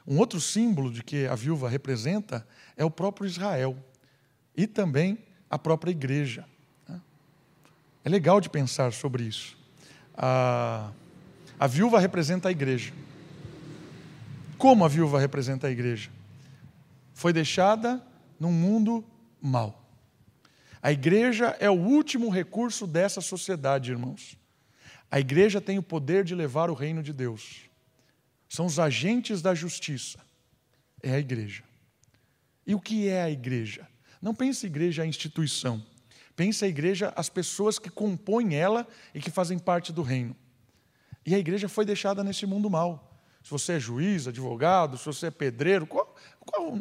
[0.07, 2.47] Um outro símbolo de que a viúva representa
[2.77, 3.77] é o próprio Israel
[4.55, 5.17] e também
[5.49, 6.45] a própria igreja.
[8.05, 9.57] É legal de pensar sobre isso.
[10.15, 10.91] A,
[11.59, 12.93] a viúva representa a igreja.
[14.57, 16.09] Como a viúva representa a igreja?
[17.13, 18.01] Foi deixada
[18.39, 19.03] num mundo
[19.41, 19.80] mau.
[20.81, 24.37] A igreja é o último recurso dessa sociedade, irmãos.
[25.09, 27.69] A igreja tem o poder de levar o reino de Deus.
[28.49, 30.19] São os agentes da justiça.
[31.03, 31.63] É a igreja.
[32.65, 33.87] E o que é a igreja?
[34.21, 35.83] Não pense igreja a instituição.
[36.35, 40.35] Pense a igreja as pessoas que compõem ela e que fazem parte do reino.
[41.25, 43.21] E a igreja foi deixada nesse mundo mal.
[43.43, 46.73] Se você é juiz, advogado, se você é pedreiro, qual, qual,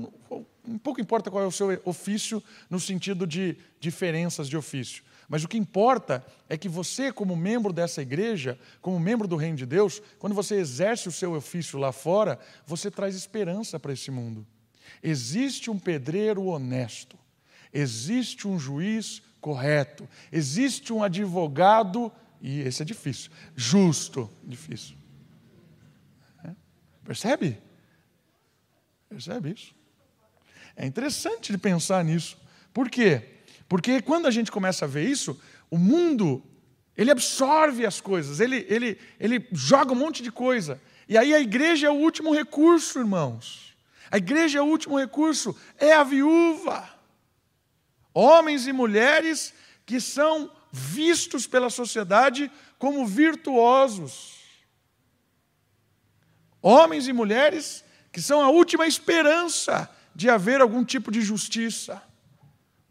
[0.67, 5.03] um pouco importa qual é o seu ofício no sentido de diferenças de ofício.
[5.29, 9.57] Mas o que importa é que você, como membro dessa igreja, como membro do reino
[9.57, 12.37] de Deus, quando você exerce o seu ofício lá fora,
[12.67, 14.45] você traz esperança para esse mundo.
[15.01, 17.17] Existe um pedreiro honesto,
[17.73, 22.11] existe um juiz correto, existe um advogado,
[22.43, 24.97] e esse é difícil, justo, difícil.
[26.45, 26.51] É?
[27.05, 27.57] Percebe?
[29.11, 29.75] Percebe isso?
[30.77, 32.39] É interessante de pensar nisso.
[32.73, 33.41] Por quê?
[33.69, 35.39] Porque quando a gente começa a ver isso,
[35.69, 36.43] o mundo,
[36.97, 40.81] ele absorve as coisas, ele, ele, ele joga um monte de coisa.
[41.09, 43.77] E aí a igreja é o último recurso, irmãos.
[44.13, 46.89] A igreja é o último recurso, é a viúva.
[48.15, 49.53] Homens e mulheres
[49.85, 54.39] que são vistos pela sociedade como virtuosos.
[56.63, 62.03] Homens e mulheres que são a última esperança de haver algum tipo de justiça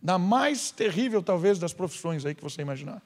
[0.02, 3.02] na mais terrível, talvez, das profissões aí que você imaginar.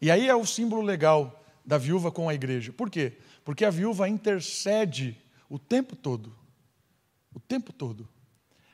[0.00, 2.72] E aí é o símbolo legal da viúva com a igreja.
[2.72, 3.14] Por quê?
[3.44, 5.16] Porque a viúva intercede
[5.48, 6.34] o tempo todo.
[7.32, 8.08] O tempo todo.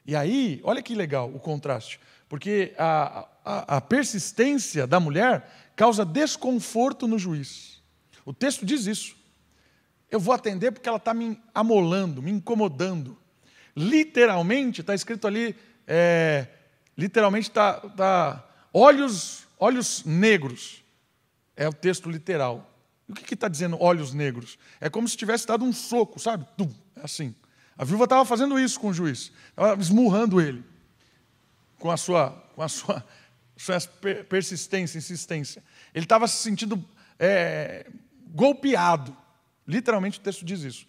[0.05, 2.01] E aí, olha que legal o contraste.
[2.29, 7.83] Porque a, a, a persistência da mulher causa desconforto no juiz.
[8.25, 9.17] O texto diz isso.
[10.13, 13.19] Eu vou atender porque ela está me amolando, me incomodando.
[13.75, 15.57] Literalmente, está escrito ali,
[15.89, 16.47] é,
[16.97, 20.83] Literalmente está tá, olhos, olhos negros.
[21.57, 22.71] É o texto literal.
[23.09, 24.59] E o que está dizendo olhos negros?
[24.81, 26.47] É como se tivesse dado um soco, sabe?
[26.57, 27.35] Tum, é assim.
[27.77, 30.63] A viúva estava fazendo isso com o juiz, estava esmurrando ele,
[31.79, 33.05] com a sua, com a sua,
[33.57, 33.81] sua
[34.29, 35.65] persistência, insistência.
[35.95, 36.83] Ele estava se sentindo
[37.19, 37.87] é,
[38.29, 39.17] golpeado.
[39.67, 40.87] Literalmente o texto diz isso.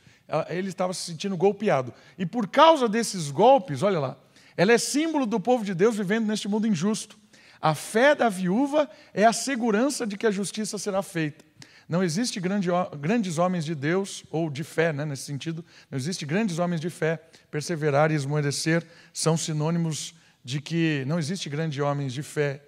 [0.49, 1.93] Ele estava se sentindo golpeado.
[2.17, 4.17] E por causa desses golpes, olha lá,
[4.55, 7.17] ela é símbolo do povo de Deus vivendo neste mundo injusto.
[7.61, 11.45] A fé da viúva é a segurança de que a justiça será feita.
[11.87, 12.69] Não existe grande,
[12.99, 16.89] grandes homens de Deus, ou de fé, né, nesse sentido, não existe grandes homens de
[16.89, 17.21] fé.
[17.51, 22.61] Perseverar e esmorecer são sinônimos de que não existe grandes homens de fé,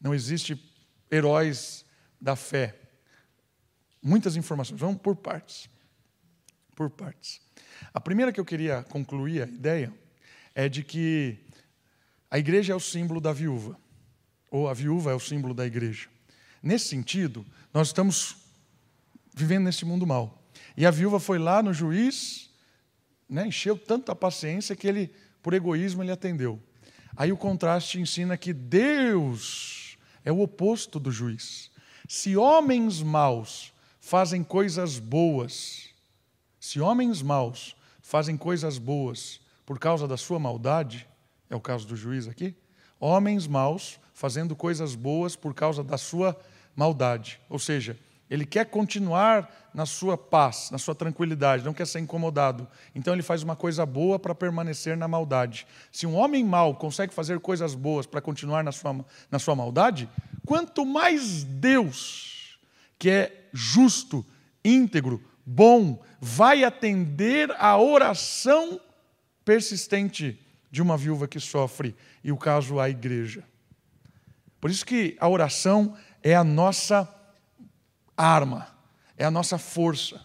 [0.00, 0.60] não existe
[1.10, 1.84] heróis
[2.20, 2.76] da fé.
[4.02, 5.68] Muitas informações, vamos por partes.
[6.74, 7.40] Por partes.
[7.94, 9.92] A primeira que eu queria concluir a ideia
[10.54, 11.38] é de que
[12.30, 13.78] a igreja é o símbolo da viúva,
[14.50, 16.08] ou a viúva é o símbolo da igreja.
[16.62, 18.36] Nesse sentido, nós estamos
[19.34, 20.42] vivendo nesse mundo mal.
[20.76, 22.50] E a viúva foi lá no juiz,
[23.28, 26.60] né, encheu tanta paciência que ele, por egoísmo, ele atendeu.
[27.16, 31.70] Aí o contraste ensina que Deus é o oposto do juiz.
[32.08, 33.71] Se homens maus
[34.02, 35.88] fazem coisas boas,
[36.58, 41.08] se homens maus fazem coisas boas por causa da sua maldade,
[41.48, 42.54] é o caso do juiz aqui,
[42.98, 46.38] homens maus fazendo coisas boas por causa da sua
[46.74, 47.40] maldade.
[47.48, 47.96] Ou seja,
[48.28, 52.66] ele quer continuar na sua paz, na sua tranquilidade, não quer ser incomodado.
[52.94, 55.64] Então ele faz uma coisa boa para permanecer na maldade.
[55.92, 60.10] Se um homem mau consegue fazer coisas boas para continuar na sua, na sua maldade,
[60.44, 62.58] quanto mais Deus,
[62.98, 64.24] que é justo,
[64.64, 68.80] íntegro, bom, vai atender a oração
[69.44, 70.38] persistente
[70.70, 71.94] de uma viúva que sofre,
[72.24, 73.44] e o caso a igreja.
[74.60, 77.12] Por isso que a oração é a nossa
[78.16, 78.68] arma,
[79.16, 80.20] é a nossa força.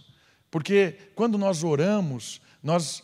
[0.50, 3.04] Porque quando nós oramos, nós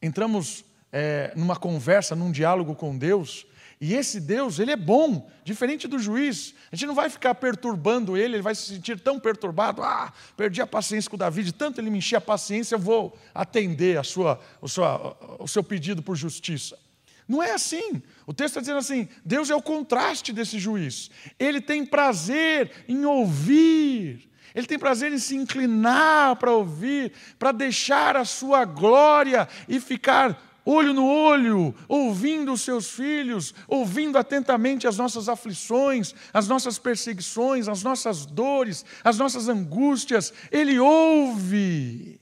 [0.00, 3.46] entramos é, numa conversa, num diálogo com Deus,
[3.80, 6.54] e esse Deus, ele é bom, diferente do juiz.
[6.70, 9.82] A gente não vai ficar perturbando ele, ele vai se sentir tão perturbado.
[9.82, 12.78] Ah, perdi a paciência com o Davi, de tanto ele me encher a paciência, eu
[12.78, 16.78] vou atender a sua, o, sua, o seu pedido por justiça.
[17.26, 18.02] Não é assim.
[18.26, 21.10] O texto está dizendo assim: Deus é o contraste desse juiz.
[21.38, 28.16] Ele tem prazer em ouvir, ele tem prazer em se inclinar para ouvir, para deixar
[28.16, 34.98] a sua glória e ficar olho no olho, ouvindo os seus filhos, ouvindo atentamente as
[34.98, 40.32] nossas aflições, as nossas perseguições, as nossas dores, as nossas angústias.
[40.52, 42.20] Ele ouve.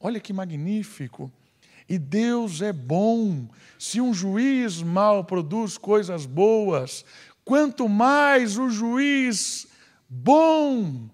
[0.00, 1.30] Olha que magnífico.
[1.88, 3.48] E Deus é bom.
[3.78, 7.04] Se um juiz mal produz coisas boas,
[7.44, 9.68] quanto mais o juiz
[10.08, 11.08] bom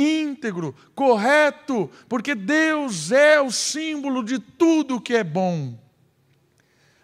[0.00, 5.78] íntegro, correto, porque Deus é o símbolo de tudo que é bom.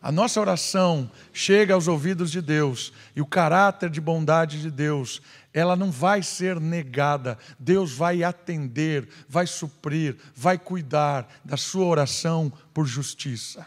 [0.00, 5.20] A nossa oração chega aos ouvidos de Deus e o caráter de bondade de Deus,
[5.52, 7.36] ela não vai ser negada.
[7.58, 13.66] Deus vai atender, vai suprir, vai cuidar da sua oração por justiça.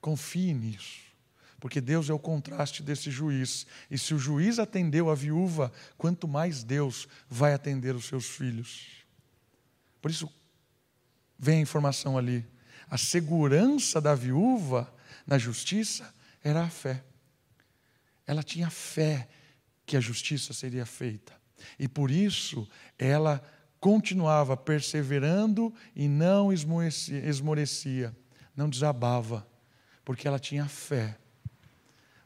[0.00, 1.03] Confie nisso
[1.64, 3.66] porque Deus é o contraste desse juiz.
[3.90, 8.86] E se o juiz atendeu a viúva, quanto mais Deus vai atender os seus filhos.
[10.02, 10.30] Por isso,
[11.38, 12.46] vem a informação ali.
[12.86, 14.94] A segurança da viúva
[15.26, 17.02] na justiça era a fé.
[18.26, 19.26] Ela tinha fé
[19.86, 21.32] que a justiça seria feita.
[21.78, 23.42] E por isso ela
[23.80, 28.14] continuava perseverando e não esmorecia,
[28.54, 29.48] não desabava,
[30.04, 31.16] porque ela tinha fé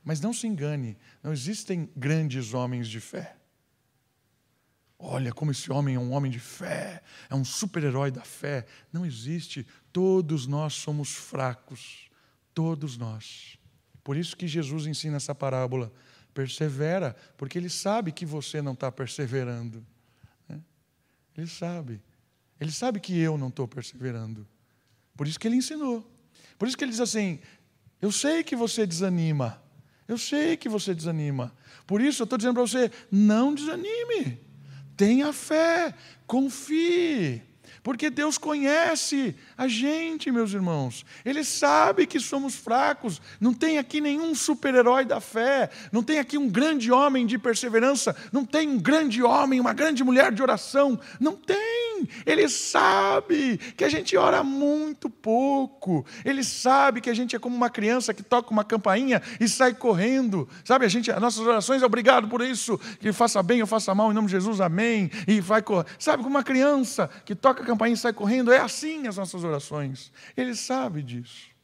[0.08, 3.36] mas não se engane, não existem grandes homens de fé.
[4.98, 8.64] Olha como esse homem é um homem de fé, é um super-herói da fé.
[8.90, 9.66] Não existe.
[9.92, 12.08] Todos nós somos fracos.
[12.54, 13.58] Todos nós.
[14.02, 15.92] Por isso que Jesus ensina essa parábola.
[16.32, 19.86] Persevera, porque ele sabe que você não está perseverando.
[20.48, 20.58] Né?
[21.36, 22.00] Ele sabe.
[22.58, 24.48] Ele sabe que eu não estou perseverando.
[25.14, 26.10] Por isso que ele ensinou.
[26.58, 27.40] Por isso que ele diz assim:
[28.00, 29.67] Eu sei que você desanima.
[30.08, 31.54] Eu sei que você desanima.
[31.86, 34.40] Por isso eu estou dizendo para você: não desanime.
[34.96, 35.94] Tenha fé,
[36.26, 37.42] confie.
[37.82, 41.06] Porque Deus conhece a gente, meus irmãos.
[41.24, 43.20] Ele sabe que somos fracos.
[43.40, 45.70] Não tem aqui nenhum super-herói da fé.
[45.92, 48.16] Não tem aqui um grande homem de perseverança.
[48.32, 50.98] Não tem um grande homem, uma grande mulher de oração.
[51.20, 51.87] Não tem.
[52.26, 56.04] Ele sabe que a gente ora muito pouco.
[56.24, 59.74] Ele sabe que a gente é como uma criança que toca uma campainha e sai
[59.74, 60.48] correndo.
[60.64, 64.10] Sabe, a gente, as nossas orações, obrigado por isso, que faça bem ou faça mal,
[64.10, 65.10] em nome de Jesus, amém.
[65.26, 65.86] E vai correr.
[65.98, 68.52] Sabe, como uma criança que toca a campainha e sai correndo.
[68.52, 70.12] É assim as nossas orações.
[70.36, 71.58] Ele sabe disso.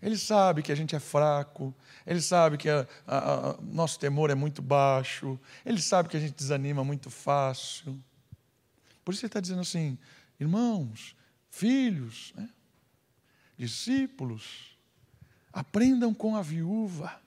[0.00, 1.74] Ele sabe que a gente é fraco,
[2.06, 6.20] ele sabe que a, a, a, nosso temor é muito baixo, ele sabe que a
[6.20, 7.98] gente desanima muito fácil.
[9.08, 9.96] Por isso ele está dizendo assim,
[10.38, 11.16] irmãos,
[11.48, 12.46] filhos, né?
[13.56, 14.78] discípulos,
[15.50, 17.18] aprendam com a viúva.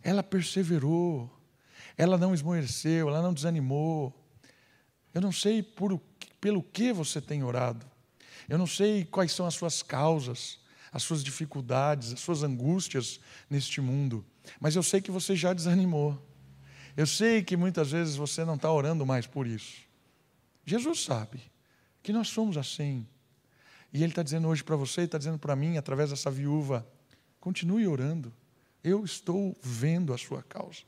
[0.00, 1.28] Ela perseverou,
[1.96, 4.14] ela não esmoreceu, ela não desanimou.
[5.12, 6.00] Eu não sei por
[6.40, 7.84] pelo que você tem orado.
[8.48, 10.60] Eu não sei quais são as suas causas,
[10.92, 13.18] as suas dificuldades, as suas angústias
[13.50, 14.24] neste mundo,
[14.60, 16.16] mas eu sei que você já desanimou.
[16.96, 19.85] Eu sei que muitas vezes você não está orando mais por isso.
[20.66, 21.40] Jesus sabe
[22.02, 23.06] que nós somos assim.
[23.92, 26.86] E Ele está dizendo hoje para você, está dizendo para mim, através dessa viúva:
[27.40, 28.34] continue orando.
[28.82, 30.82] Eu estou vendo a sua causa.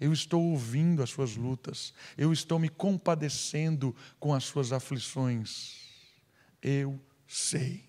[0.00, 5.76] Eu estou ouvindo as suas lutas, eu estou me compadecendo com as suas aflições.
[6.60, 7.88] Eu sei.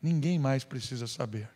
[0.00, 1.48] Ninguém mais precisa saber.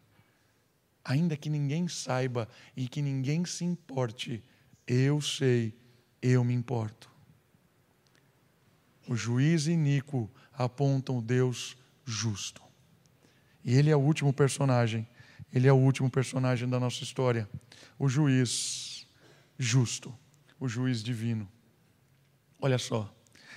[1.05, 4.43] Ainda que ninguém saiba e que ninguém se importe,
[4.87, 5.75] eu sei,
[6.23, 7.16] eu me importo.
[9.09, 12.63] O juiz iníquo apontam o Deus justo.
[13.65, 15.07] E ele é o último personagem,
[15.53, 17.49] ele é o último personagem da nossa história.
[17.99, 19.07] O juiz
[19.59, 20.15] justo,
[20.59, 21.49] o juiz divino.
[22.61, 23.13] Olha só,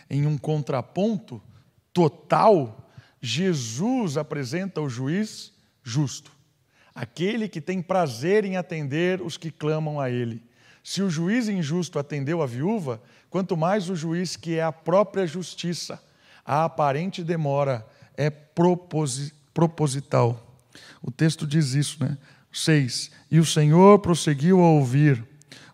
[0.09, 1.41] em um contraponto
[1.93, 2.89] total,
[3.21, 6.31] Jesus apresenta o juiz justo,
[6.93, 10.41] aquele que tem prazer em atender os que clamam a ele.
[10.83, 15.27] Se o juiz injusto atendeu a viúva, quanto mais o juiz que é a própria
[15.27, 16.01] justiça.
[16.45, 17.85] A aparente demora
[18.17, 18.29] é
[19.53, 20.57] proposital.
[21.01, 22.17] O texto diz isso, né?
[22.51, 23.11] 6.
[23.29, 25.23] E o Senhor prosseguiu a ouvir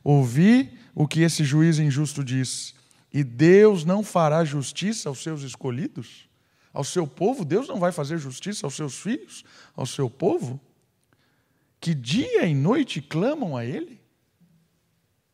[0.06, 2.76] Ouvi o que esse juiz injusto diz.
[3.12, 6.30] E Deus não fará justiça aos seus escolhidos?
[6.72, 7.44] Ao seu povo?
[7.44, 9.44] Deus não vai fazer justiça aos seus filhos?
[9.76, 10.62] Ao seu povo?
[11.82, 14.00] Que dia e noite clamam a Ele?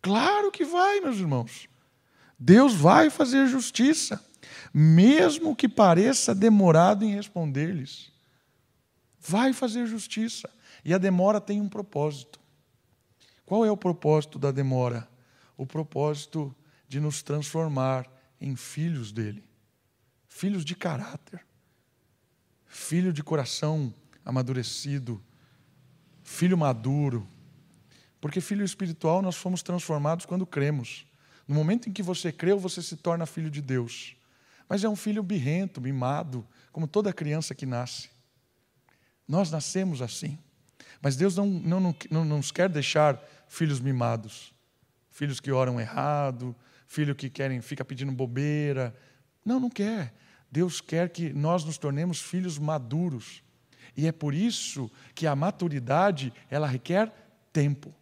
[0.02, 1.70] Claro que vai, meus irmãos.
[2.38, 4.24] Deus vai fazer justiça,
[4.74, 8.12] mesmo que pareça demorado em responder-lhes.
[9.20, 10.50] vai fazer justiça.
[10.84, 12.40] E a demora tem um propósito.
[13.46, 15.08] Qual é o propósito da demora?
[15.56, 16.56] O propósito
[16.88, 19.44] de nos transformar em filhos dele,
[20.28, 21.46] filhos de caráter,
[22.66, 23.94] filho de coração
[24.26, 25.22] amadurecido,
[26.24, 27.28] filho maduro.
[28.22, 31.06] Porque filho espiritual nós fomos transformados quando cremos.
[31.48, 34.16] No momento em que você creu, você se torna filho de Deus.
[34.70, 38.10] Mas é um filho birrento, mimado, como toda criança que nasce.
[39.28, 40.38] Nós nascemos assim.
[41.02, 44.54] Mas Deus não, não, não, nos quer deixar filhos mimados,
[45.10, 46.56] filhos que oram errado,
[46.88, 48.96] filho que querem fica pedindo bobeira.
[49.44, 50.14] Não, não quer.
[50.52, 53.42] Deus quer que nós nos tornemos filhos maduros.
[53.98, 57.12] E é por isso que a maturidade, ela requer
[57.52, 57.94] tempo.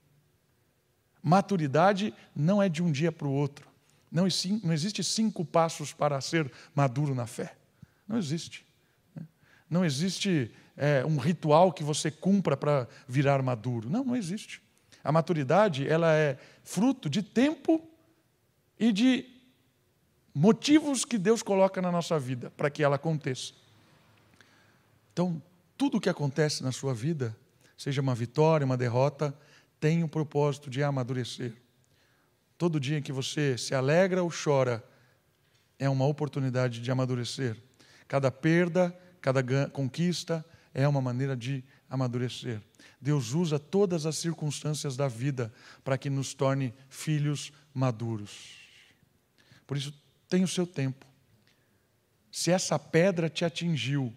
[1.21, 3.67] Maturidade não é de um dia para o outro.
[4.11, 4.27] Não,
[4.63, 7.55] não existe cinco passos para ser maduro na fé.
[8.07, 8.65] Não existe.
[9.15, 9.23] Né?
[9.69, 13.89] Não existe é, um ritual que você cumpra para virar maduro.
[13.89, 14.61] Não, não existe.
[15.03, 17.81] A maturidade ela é fruto de tempo
[18.79, 19.25] e de
[20.33, 23.53] motivos que Deus coloca na nossa vida para que ela aconteça.
[25.13, 25.41] Então,
[25.77, 27.35] tudo o que acontece na sua vida,
[27.77, 29.35] seja uma vitória, uma derrota,
[29.79, 31.53] tem o propósito de amadurecer.
[32.57, 34.83] Todo dia que você se alegra ou chora
[35.77, 37.55] é uma oportunidade de amadurecer.
[38.07, 42.61] Cada perda, cada conquista é uma maneira de amadurecer.
[42.99, 45.53] Deus usa todas as circunstâncias da vida
[45.83, 48.57] para que nos torne filhos maduros.
[49.65, 49.93] Por isso,
[50.27, 51.05] tem o seu tempo.
[52.31, 54.13] Se essa pedra te atingiu,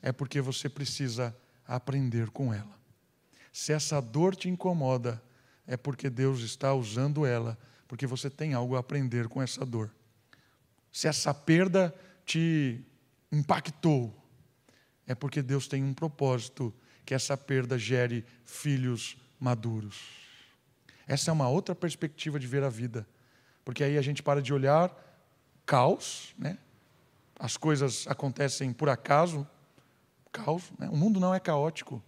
[0.00, 1.36] é porque você precisa
[1.66, 2.83] aprender com ela.
[3.54, 5.22] Se essa dor te incomoda,
[5.64, 9.94] é porque Deus está usando ela, porque você tem algo a aprender com essa dor.
[10.90, 11.94] Se essa perda
[12.26, 12.84] te
[13.30, 14.12] impactou,
[15.06, 16.74] é porque Deus tem um propósito
[17.06, 20.00] que essa perda gere filhos maduros.
[21.06, 23.06] Essa é uma outra perspectiva de ver a vida,
[23.64, 24.92] porque aí a gente para de olhar
[25.64, 26.58] caos, né?
[27.38, 29.46] As coisas acontecem por acaso,
[30.32, 30.72] caos.
[30.76, 30.88] Né?
[30.88, 32.02] O mundo não é caótico.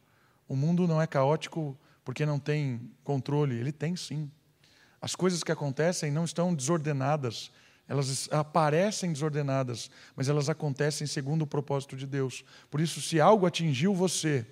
[0.48, 3.56] O mundo não é caótico porque não tem controle.
[3.56, 4.30] Ele tem sim.
[5.00, 7.50] As coisas que acontecem não estão desordenadas.
[7.88, 12.44] Elas aparecem desordenadas, mas elas acontecem segundo o propósito de Deus.
[12.68, 14.44] Por isso, se algo atingiu você,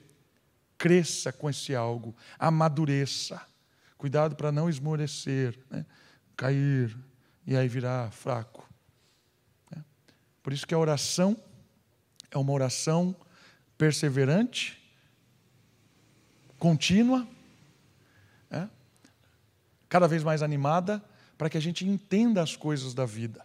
[0.78, 3.40] cresça com esse algo, amadureça.
[3.98, 5.84] Cuidado para não esmorecer, né?
[6.36, 6.96] cair
[7.46, 8.68] e aí virar fraco.
[9.74, 9.84] Né?
[10.42, 11.36] Por isso que a oração
[12.30, 13.16] é uma oração
[13.76, 14.83] perseverante,
[16.64, 17.28] contínua,
[18.50, 18.66] é?
[19.86, 21.04] cada vez mais animada,
[21.36, 23.44] para que a gente entenda as coisas da vida.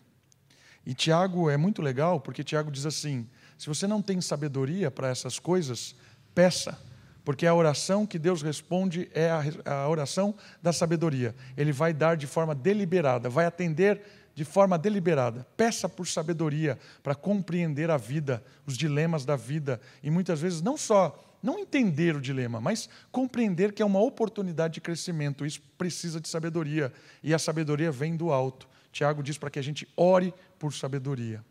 [0.86, 5.09] E Tiago é muito legal, porque Tiago diz assim: se você não tem sabedoria para
[5.09, 5.93] essas coisas,
[6.34, 6.80] peça,
[7.26, 9.30] porque a oração que Deus responde é
[9.65, 11.36] a, oração da sabedoria.
[11.57, 14.01] Ele vai dar de forma deliberada, vai atender
[14.40, 15.46] de forma deliberada.
[15.58, 20.78] Peça por sabedoria para compreender a vida, os dilemas da vida e muitas vezes não
[20.78, 25.46] só não entender o dilema, mas compreender que é uma oportunidade de crescimento.
[25.46, 26.90] Isso precisa de sabedoria
[27.22, 28.66] e a sabedoria vem do alto.
[28.94, 31.44] Tiago diz para que a gente ore por sabedoria.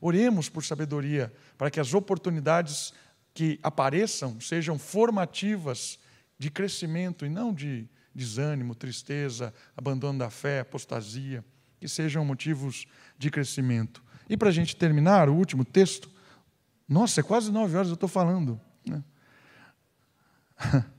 [0.00, 2.92] Oremos por sabedoria para que as oportunidades
[3.32, 6.00] que apareçam sejam formativas
[6.36, 11.44] de crescimento e não de desânimo, tristeza, abandono da fé, apostasia
[11.84, 12.86] que sejam motivos
[13.18, 14.02] de crescimento.
[14.26, 16.10] E para a gente terminar, o último texto.
[16.88, 18.58] Nossa, é quase nove horas eu estou falando.
[18.86, 19.04] Né?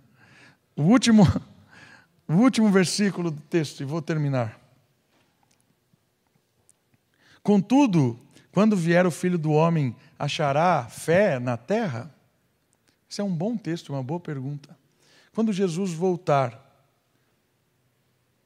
[0.78, 1.24] O último,
[2.28, 4.60] o último versículo do texto, e vou terminar.
[7.42, 8.20] Contudo,
[8.52, 12.14] quando vier o filho do homem, achará fé na terra?
[13.10, 14.78] Isso é um bom texto, uma boa pergunta.
[15.34, 16.54] Quando Jesus voltar,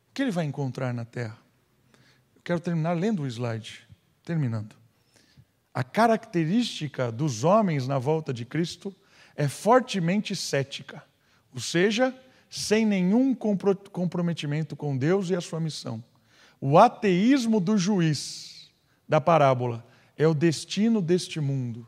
[0.10, 1.49] o que ele vai encontrar na terra?
[2.44, 3.88] Quero terminar lendo o slide.
[4.24, 4.76] Terminando.
[5.74, 8.94] A característica dos homens na volta de Cristo
[9.36, 11.04] é fortemente cética,
[11.54, 12.14] ou seja,
[12.50, 16.04] sem nenhum comprometimento com Deus e a sua missão.
[16.60, 18.70] O ateísmo do juiz
[19.08, 19.86] da parábola
[20.18, 21.88] é o destino deste mundo.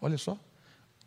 [0.00, 0.38] Olha só.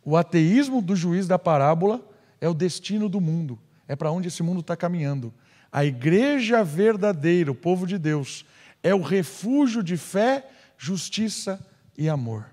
[0.04, 2.06] O ateísmo do juiz da parábola
[2.40, 5.32] é o destino do mundo, é para onde esse mundo está caminhando.
[5.72, 8.44] A igreja verdadeira, o povo de Deus,
[8.82, 11.64] é o refúgio de fé, justiça
[11.96, 12.46] e amor.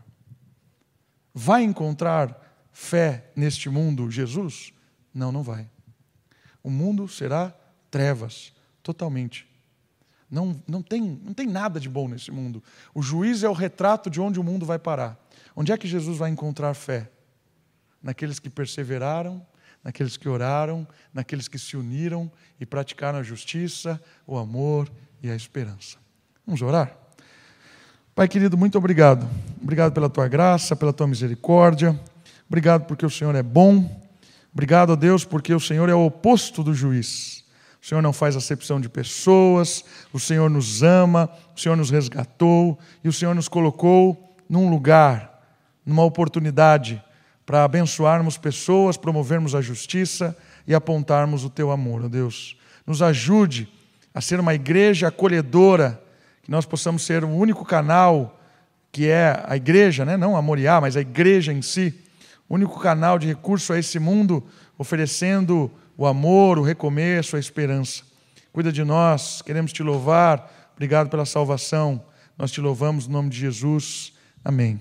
[1.34, 4.74] Vai encontrar fé neste mundo, Jesus?
[5.14, 5.70] Não, não vai.
[6.64, 7.54] O mundo será
[7.90, 8.54] trevas,
[8.84, 9.48] totalmente.
[10.30, 12.62] Não, não, tem, não tem nada de bom nesse mundo.
[12.94, 15.18] O juiz é o retrato de onde o mundo vai parar.
[15.56, 17.10] Onde é que Jesus vai encontrar fé?
[18.02, 19.46] naqueles que perseveraram,
[19.84, 25.36] naqueles que oraram, naqueles que se uniram e praticaram a justiça, o amor e a
[25.36, 25.98] esperança.
[26.48, 26.96] Vamos orar?
[28.16, 29.28] Pai querido, muito obrigado.
[29.62, 32.00] Obrigado pela tua graça, pela tua misericórdia.
[32.48, 34.02] Obrigado porque o Senhor é bom.
[34.54, 37.44] Obrigado a Deus porque o Senhor é o oposto do juiz.
[37.84, 39.84] O Senhor não faz acepção de pessoas,
[40.14, 45.44] o Senhor nos ama, o Senhor nos resgatou e o Senhor nos colocou num lugar,
[45.86, 47.04] numa oportunidade
[47.46, 50.34] para abençoarmos pessoas, promovermos a justiça
[50.66, 52.56] e apontarmos o teu amor, ó Deus.
[52.86, 53.68] Nos ajude
[54.14, 56.07] a ser uma igreja acolhedora,
[56.48, 58.40] que nós possamos ser o único canal
[58.90, 60.16] que é a igreja, né?
[60.16, 61.94] não a Moriá, mas a igreja em si,
[62.48, 64.42] o único canal de recurso a esse mundo,
[64.78, 68.02] oferecendo o amor, o recomeço, a esperança.
[68.54, 70.72] Cuida de nós, queremos te louvar.
[70.74, 72.02] Obrigado pela salvação.
[72.38, 74.14] Nós te louvamos no nome de Jesus.
[74.42, 74.76] Amém.